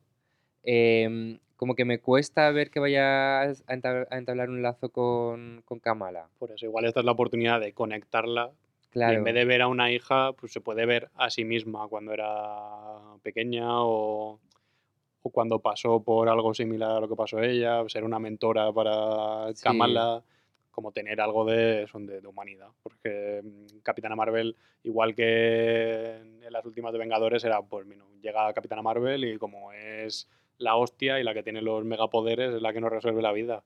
[0.64, 5.62] em, como que me cuesta ver que vaya a entab- a entablar un lazo con,
[5.66, 6.28] con Kamala.
[6.40, 8.52] Por eso, igual esta es la oportunidad de conectarla.
[8.52, 9.18] Y Claro.
[9.20, 12.14] en vez de ver a una hija, pues se puede ver a sí misma cuando
[12.14, 12.32] era
[13.22, 14.40] pequeña o,
[15.28, 19.54] o cuando pasó por algo similar a lo que pasó ella, ser una mentora para
[19.54, 19.64] Sí.
[19.64, 20.24] Kamala,
[20.72, 22.70] como tener algo de, eso, de, de humanidad.
[22.84, 28.54] Porque mm, Capitana Marvel, igual que en las últimas de Vengadores, era, pues, mira, llega
[28.54, 32.74] Capitana Marvel y como es la hostia y la que tiene los megapoderes es la
[32.74, 33.64] que nos resuelve la vida.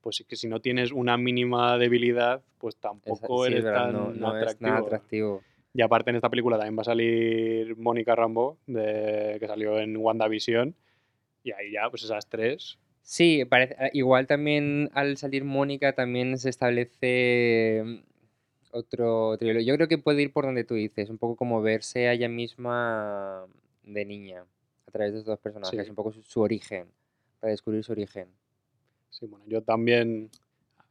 [0.00, 3.84] Pues es que si no tienes una mínima debilidad, pues tampoco sí, es eres verdad,
[3.84, 4.68] tan no, no es atractivo.
[4.70, 5.42] nada atractivo.
[5.74, 8.14] Y aparte en esta película también va a salir Mónica
[8.66, 10.74] de, que salió en WandaVision.
[11.44, 12.78] Y ahí ya, pues esas tres.
[13.02, 17.96] Sí, parece, ah, igual también al salir Mónica también se establece mm,
[18.72, 19.60] otro hilo.
[19.60, 22.28] Yo creo que puede ir por donde tú dices, un poco como verse a ella
[22.28, 23.44] misma
[23.82, 24.44] de niña
[24.86, 25.90] a través de estos dos personajes, Sí.
[25.90, 26.86] un poco su, su origen,
[27.40, 28.28] para descubrir su origen.
[29.10, 30.30] Sí, bueno, yo también.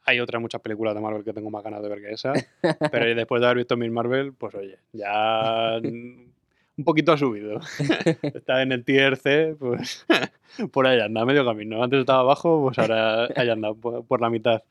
[0.04, 2.34] Hay otras muchas películas de Marvel que tengo más ganas de ver que esa.
[2.92, 5.80] pero después de haber visto Miss Marvel, pues oye, ya
[6.78, 7.60] un poquito ha subido.
[8.24, 10.06] Está en el tier C, pues
[10.72, 11.84] por ahí anda, medio camino.
[11.84, 14.64] Antes estaba abajo, pues ahora ahí anda, por, por la mitad.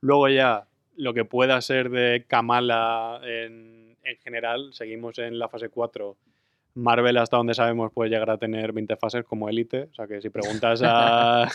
[0.00, 0.64] Luego ya,
[0.96, 6.16] lo que pueda ser de Kamala en, en general, seguimos en la fase 4.
[6.74, 9.88] Marvel, hasta donde sabemos, puede llegar a tener 20 fases como élite.
[9.90, 11.46] O sea que si preguntas a,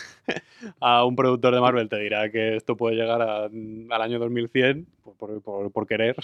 [0.80, 4.86] a un productor de Marvel, te dirá que esto puede llegar a- al año 2100,
[5.02, 6.14] por, por- por- por querer.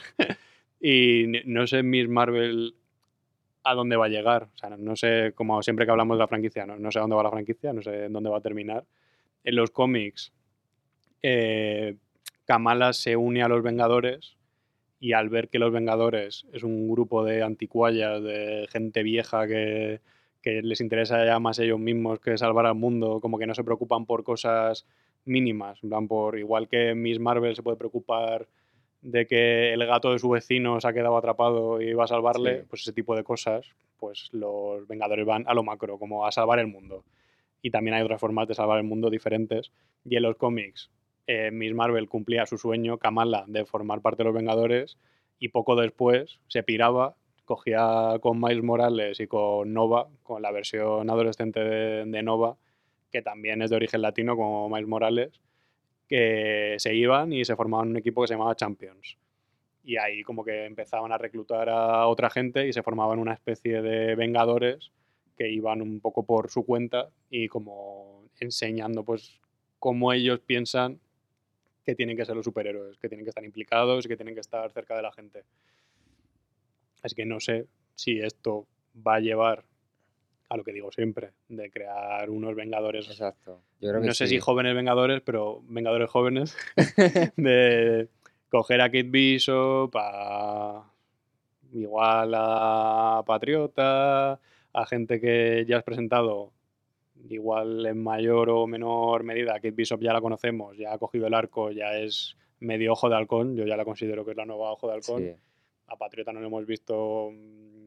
[0.80, 2.74] y no sé Miss Marvel
[3.64, 4.44] a dónde va a llegar.
[4.54, 7.22] O sea, no, sé, como siempre que hablamos de la franquicia, no, sé dónde va
[7.22, 8.84] la franquicia, no sé dónde va a terminar.
[9.42, 10.32] En los cómics,
[11.22, 11.96] eh,
[12.44, 14.36] Kamala se une a los Vengadores
[15.00, 20.00] y al ver que los Vengadores es un grupo de anticuallas, de gente vieja que,
[20.42, 24.04] les interesa ya más ellos mismos que salvar al mundo, como que no se preocupan
[24.04, 24.86] por cosas
[25.24, 28.46] mínimas, en por igual que Miss Marvel se puede preocupar
[29.04, 32.60] de que el gato de su vecino se ha quedado atrapado y va a salvarle,
[32.62, 32.66] Sí.
[32.70, 33.66] pues ese tipo de cosas,
[34.00, 37.04] pues los Vengadores van a lo macro, como a salvar el mundo.
[37.62, 39.70] Y también hay otras formas de salvar el mundo diferentes.
[40.04, 40.90] Y en los cómics,
[41.26, 44.96] eh, Miss Marvel cumplía su sueño, Kamala, de formar parte de los Vengadores,
[45.38, 51.10] y poco después se piraba, cogía con Miles Morales y con Nova, con la versión
[51.10, 52.56] adolescente de, de Nova,
[53.12, 55.40] que también es de origen latino, como Miles Morales,
[56.08, 59.16] que se iban y se formaban un equipo que se llamaba Champions.
[59.82, 63.82] Y ahí como que empezaban a reclutar a otra gente y se formaban una especie
[63.82, 64.90] de Vengadores
[65.36, 69.40] que iban un poco por su cuenta y como enseñando pues
[69.78, 71.00] cómo ellos piensan
[71.84, 74.40] que tienen que ser los superhéroes, que tienen que estar implicados y que tienen que
[74.40, 75.44] estar cerca de la gente.
[77.02, 78.66] Así que no sé si esto
[79.06, 79.64] va a llevar
[80.54, 83.10] a lo que digo siempre, de crear unos Vengadores.
[83.10, 83.60] Exacto.
[83.80, 84.36] Yo creo que No sé sí.
[84.36, 86.56] si jóvenes Vengadores, pero Vengadores jóvenes.
[87.36, 88.08] de
[88.48, 90.90] coger a Kate Bishop, a
[91.72, 94.40] igual a Patriota,
[94.72, 96.52] a gente que ya has presentado,
[97.28, 99.54] igual en mayor o menor medida.
[99.54, 103.16] Kate Bishop ya la conocemos, ya ha cogido el arco, ya es medio ojo de
[103.16, 103.56] halcón.
[103.56, 105.22] Yo ya la considero que es la nueva ojo de halcón.
[105.22, 105.32] Sí.
[105.88, 107.30] A Patriota no lo hemos visto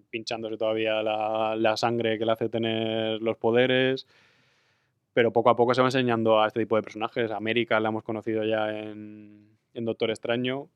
[0.10, 4.08] pinchándose todavía la, la sangre que le hace tener los poderes.
[5.14, 7.32] Pero poco a poco se va enseñando a este tipo de personajes.
[7.32, 10.70] América la hemos conocido ya en, en Doctor Extraño.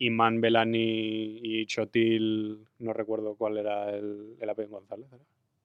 [0.00, 5.08] Iman Belani y Chotil, no recuerdo cuál era el, el apellido González.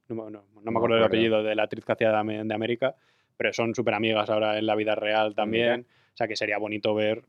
[0.08, 2.96] No, me- no- no me me acuerdo apellido de la actriz que hacía de, América,
[3.38, 5.82] pero son súper amigas ahora en la vida real también.
[6.14, 7.24] O sea que sería bonito ver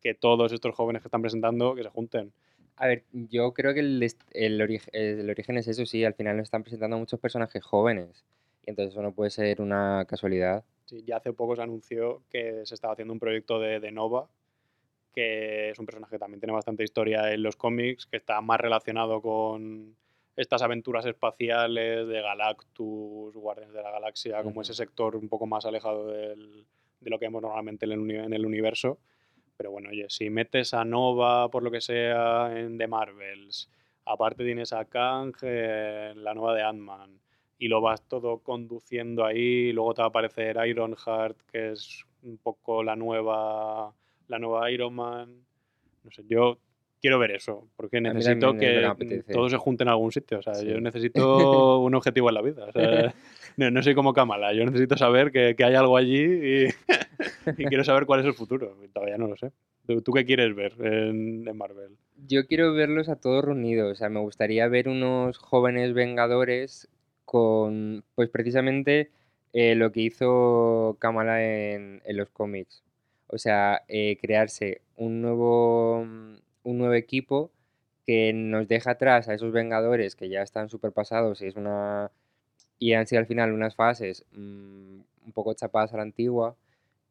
[0.00, 2.32] que todos estos jóvenes que están presentando que se junten.
[2.76, 4.02] A ver, yo creo que el,
[4.32, 8.24] el, origi- el origen es eso, sí, al final nos están presentando muchos personajes jóvenes.
[8.66, 10.64] Y entonces eso no puede ser una casualidad.
[10.86, 14.28] Sí, ya hace poco se anunció que se estaba haciendo un proyecto de, de Nova,
[15.12, 18.60] que es un personaje que también tiene bastante historia en los cómics, que está más
[18.60, 19.96] relacionado con
[20.36, 24.60] estas aventuras espaciales de Galactus, Guardianes de la Galaxia, como Ujú.
[24.62, 26.66] ese sector un poco más alejado del-
[27.00, 28.98] de lo que vemos normalmente en el, en el universo.
[29.56, 33.70] Pero bueno, oye, si metes a Nova, por lo que sea, en The Marvels,
[34.04, 37.20] aparte tienes a Kang la nueva de Ant-Man,
[37.58, 42.38] y lo vas todo conduciendo ahí, luego te va a aparecer Ironheart, que es un
[42.38, 43.92] poco la nueva,
[44.28, 45.44] la nueva Iron Man.
[46.02, 46.58] No sé, yo
[47.00, 49.32] quiero ver eso, porque necesito que me que apetece.
[49.32, 50.38] todo se junte en algún sitio.
[50.38, 52.66] O sea, yo necesito un objetivo en la vida.
[52.66, 53.14] o sea,
[53.56, 56.66] no, no soy como Kamala, yo necesito saber que, que hay algo allí
[57.58, 58.76] y, quiero saber cuál es el futuro.
[58.92, 59.52] Todavía no lo sé.
[59.86, 61.96] ¿Tú, tú qué quieres ver en, Marvel?
[62.26, 63.92] Yo quiero verlos a todos reunidos.
[63.92, 66.88] O sea, me gustaría ver unos jóvenes vengadores
[67.24, 69.10] con, pues precisamente
[69.52, 72.82] eh, lo que hizo Kamala en, en los cómics.
[73.26, 77.50] O sea, eh, crearse un nuevo, un nuevo equipo
[78.06, 82.10] que nos deja atrás a esos vengadores que ya están superpasados y es una
[82.84, 86.54] y han sido al final unas fases mm, un poco chapadas a la antigua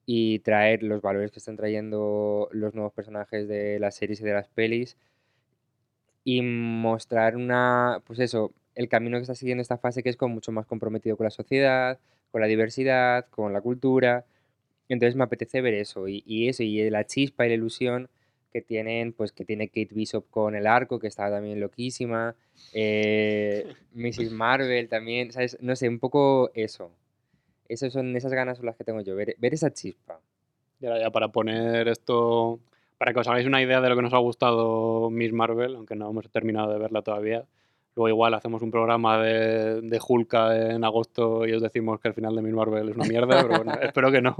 [0.05, 4.33] y traer los valores que están trayendo los nuevos personajes de las series y de
[4.33, 4.97] las pelis
[6.23, 10.35] y mostrar una, pues eso, el camino que está siguiendo esta fase que es como
[10.35, 11.97] mucho más comprometido con la sociedad,
[12.31, 14.25] con la diversidad, con la cultura.
[14.89, 18.09] Entonces me apetece ver eso y, y eso y la chispa y la ilusión
[18.53, 22.35] que tienen, pues que tiene Kate Bishop con el arco, que está también loquísima,
[22.71, 24.31] eh, Mrs.
[24.31, 25.57] Marvel también, ¿sabes?
[25.59, 26.91] No sé, un poco eso.
[27.67, 30.19] Esas son esas ganas son las que tengo yo, ver, ver esa chispa.
[30.79, 32.59] Y ahora ya para poner esto,
[32.99, 35.95] para que os hagáis una idea de lo que nos ha gustado Miss Marvel, aunque
[35.95, 37.45] no hemos terminado de verla todavía.
[37.95, 42.13] Luego igual hacemos un programa de, de Hulka en agosto y os decimos que el
[42.13, 44.35] final de Miss Marvel es una mierda, pero bueno, espero que no.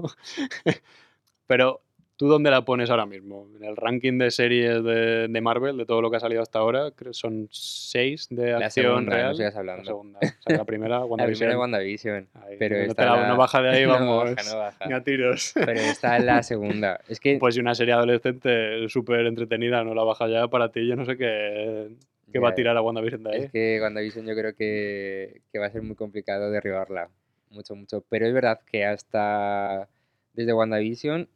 [1.47, 1.81] pero,
[2.17, 3.47] ¿tú dónde la pones ahora mismo?
[3.55, 6.59] En el ranking de series de, de Marvel, de todo lo que ha salido hasta
[6.59, 9.65] ahora, creo son seis de La acción segunda, no real.
[9.65, 10.19] La segunda.
[10.19, 11.39] O sea, la primera, La WandaVision.
[11.39, 14.35] primera WandaVision, Ahí, pero no, la- la- baja de ahí, vamos.
[14.35, 14.85] baja, no baja.
[14.87, 15.51] ni a tiros.
[15.55, 16.99] pero esta es la segunda.
[17.07, 20.87] Es que Pues si una serie adolescente súper entretenida no la baja ya para ti,
[20.87, 21.89] yo no sé qué,
[22.31, 23.41] qué va a tirar a WandaVision de ahí.
[23.43, 27.09] Es que WandaVision yo creo que, que va a ser muy complicado derribarla.
[27.49, 28.03] Mucho, mucho.
[28.09, 29.87] Pero es verdad que hasta
[30.33, 31.27] desde WandaVision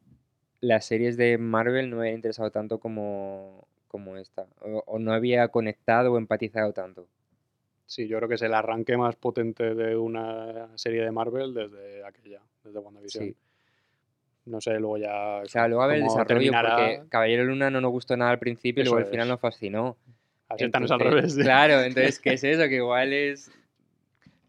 [0.61, 4.47] las series de Marvel no me habían interesado tanto como, como esta.
[4.61, 7.07] O, o no había conectado o empatizado tanto.
[7.85, 12.03] Sí, yo creo que es el arranque más potente de una serie de Marvel desde
[12.05, 13.25] aquella, desde WandaVision.
[13.25, 13.35] Sí.
[14.45, 15.37] No sé, luego ya.
[15.43, 16.75] O sea, luego a ver el desarrollo, terminará.
[16.75, 19.29] porque Caballero Luna no nos gustó nada al principio y luego al final es.
[19.29, 19.97] nos fascinó.
[20.57, 21.35] Es al revés.
[21.35, 22.67] Claro, entonces, ¿qué es eso?
[22.69, 23.51] Que igual es...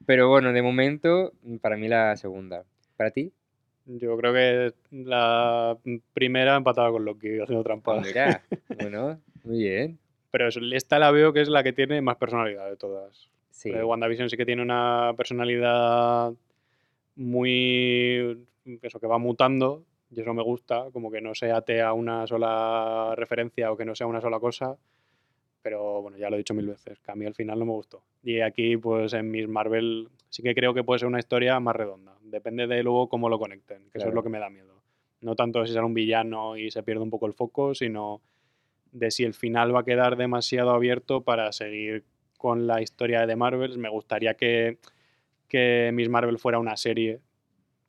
[0.06, 2.64] Pero bueno, de momento, para mí la segunda.
[2.96, 3.32] ¿Para ti?
[3.88, 5.76] Yo creo que la
[6.12, 8.00] primera empatada con Loki, haciendo trampa.
[8.00, 8.42] Mira,
[8.80, 9.98] bueno, muy bien.
[10.30, 13.28] Pero esta la veo que es la que tiene más personalidad de todas.
[13.50, 16.32] Sí, Eh, WandaVision sí que tiene una personalidad
[17.16, 18.46] muy.
[18.82, 22.26] Eso que va mutando, y eso me gusta, como que no se ate a una
[22.26, 24.76] sola referencia o que no sea una sola cosa.
[25.62, 27.72] Pero bueno, ya lo he dicho mil veces, que a mí al final no me
[27.72, 28.02] gustó.
[28.22, 31.74] Y aquí, pues en Miss Marvel, sí que creo que puede ser una historia más
[31.76, 32.16] redonda.
[32.22, 34.14] Depende de luego cómo lo conecten, que eso es Claro.
[34.16, 34.82] lo que me da miedo.
[35.20, 38.20] No tanto si será un villano y se pierde un poco el foco, sino
[38.92, 42.04] de si el final va a quedar demasiado abierto para seguir
[42.36, 43.76] con la historia de The Marvels.
[43.78, 44.78] Me gustaría que,
[45.48, 47.20] que Miss Marvel fuera una serie,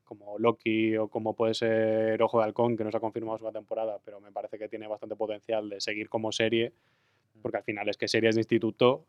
[0.03, 3.51] como Loki o como puede ser Ojo de Halcón, que no se ha confirmado su
[3.51, 6.73] temporada, pero me parece que tiene bastante potencial de seguir como serie,
[7.43, 9.05] porque al final es que series de instituto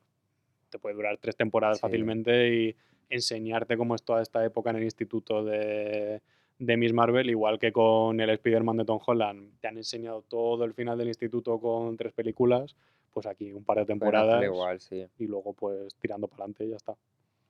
[0.69, 1.83] te puede durar tres temporadas Sí.
[1.83, 2.77] fácilmente y
[3.11, 6.21] enseñarte cómo es toda esta época en el instituto de,
[6.59, 9.51] de Miss Marvel, igual que con el Spider-Man de Tom Holland.
[9.61, 12.75] Te han enseñado todo el final del instituto con tres películas,
[13.13, 16.65] pues aquí un par de temporadas da igual, sí, y luego pues tirando para adelante
[16.65, 16.95] y ya está.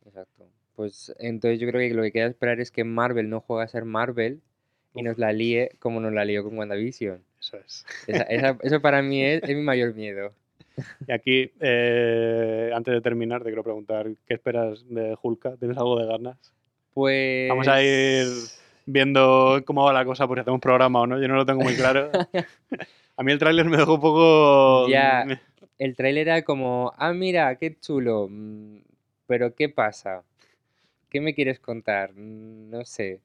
[0.07, 0.47] exacto.
[0.75, 3.69] Pues entonces yo creo que lo que queda esperar es que Marvel no juegue a
[3.69, 4.41] ser Marvel
[4.95, 5.05] y Uf.
[5.05, 7.23] nos la líe como nos la lió con WandaVision.
[7.39, 7.85] Eso es.
[8.07, 10.33] Esa- esa- eso para mí es, es mi mayor miedo.
[11.09, 15.57] Y aquí, eh, antes de terminar, te quiero preguntar, ¿qué esperas de Hulka?
[15.57, 16.53] ¿Tienes algo de ganas?
[16.95, 17.49] Pues...
[17.49, 18.27] Vamos a ir
[18.87, 21.21] viendo cómo va la cosa, por si hacemos programa o no.
[21.21, 22.11] Yo no lo tengo muy claro.
[23.17, 24.89] A mí el tráiler me dejó un poco...
[24.89, 25.27] Ya.
[25.79, 28.79] El tráiler era como, ah, mira, qué chulo, mm,
[29.27, 30.23] pero ¿qué pasa?
[31.09, 32.13] ¿Qué me quieres contar?
[32.15, 33.21] Mm, No sé.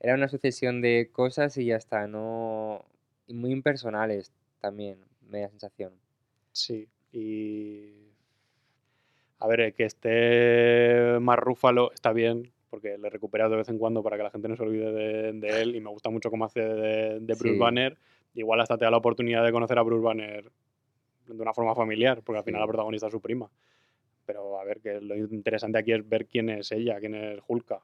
[0.00, 2.84] Era una sucesión de cosas y ya está, no...
[3.26, 5.92] Y muy impersonales también, me da sensación.
[6.60, 7.94] Sí, y...
[9.38, 14.02] A ver, que esté más Rúfalo está bien, porque le recupera de vez en cuando
[14.02, 16.44] para que la gente no se olvide de, de él, y me gusta mucho cómo
[16.44, 17.58] hace de, de Bruce Sí.
[17.58, 17.96] Banner.
[18.34, 20.50] Igual hasta te da la oportunidad de conocer a Bruce Banner
[21.26, 22.62] de una forma familiar, porque al final Sí.
[22.62, 23.50] la protagonista es su prima.
[24.26, 27.80] Pero a ver, que lo interesante aquí es ver quién es ella, quién es Hulka.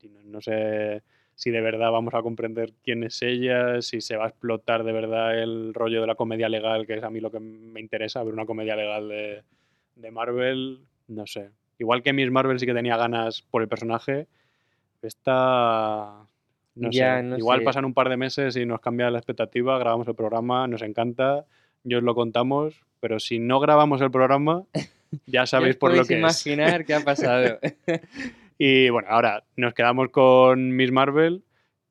[0.00, 1.02] Y no, no sé
[1.38, 4.90] si de verdad vamos a comprender quién es ella, si se va a explotar de
[4.90, 8.24] verdad el rollo de la comedia legal, que es a mí lo que me interesa,
[8.24, 9.42] ver una comedia legal de,
[9.94, 11.50] de Marvel, no sé.
[11.78, 14.26] Igual que Miss Marvel sí que tenía ganas por el personaje,
[15.02, 16.26] esta...
[16.74, 17.22] No Ya, sé.
[17.22, 17.64] no Igual sé.
[17.64, 21.44] pasan un par de meses y nos cambia la expectativa, grabamos el programa, nos encanta.
[21.84, 24.64] y os lo contamos, pero si no grabamos el programa,
[25.26, 26.18] ya sabéis por lo que es.
[26.20, 27.58] imaginar qué ha pasado.
[28.58, 31.44] Y bueno, ahora nos quedamos con Miss Marvel.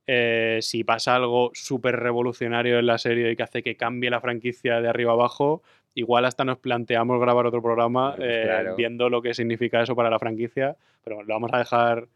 [0.06, 4.22] Eh, si pasa algo súper revolucionario en la serie y que hace que cambie la
[4.22, 5.64] franquicia de arriba abajo,
[5.96, 8.76] igual hasta nos planteamos grabar otro programa Pues eh, claro.
[8.76, 10.76] viendo lo que significa eso para la franquicia.
[11.04, 12.08] Pero lo vamos a dejar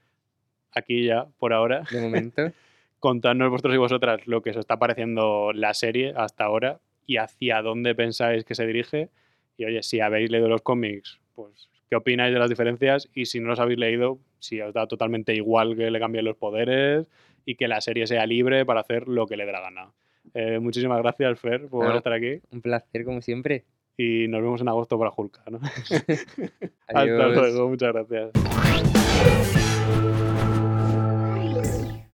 [0.73, 1.83] aquí ya por ahora.
[1.89, 2.51] De momento.
[2.99, 7.61] Contadnos vosotros y vosotras lo que os está pareciendo la serie hasta ahora y hacia
[7.61, 9.09] dónde pensáis que se dirige.
[9.57, 13.39] Y oye, si habéis leído los cómics, pues qué opináis de las diferencias y si
[13.39, 17.07] no los habéis leído, si os da totalmente igual que le cambien los poderes
[17.45, 19.91] y que la serie sea libre para hacer lo que le dé la gana.
[20.33, 23.65] Eh, muchísimas gracias, Fer, por estar aquí Un placer, como siempre.
[23.97, 25.39] y nos vemos en agosto para Hulk.
[25.49, 25.59] ¿no?
[26.87, 28.31] Hasta luego, muchas gracias.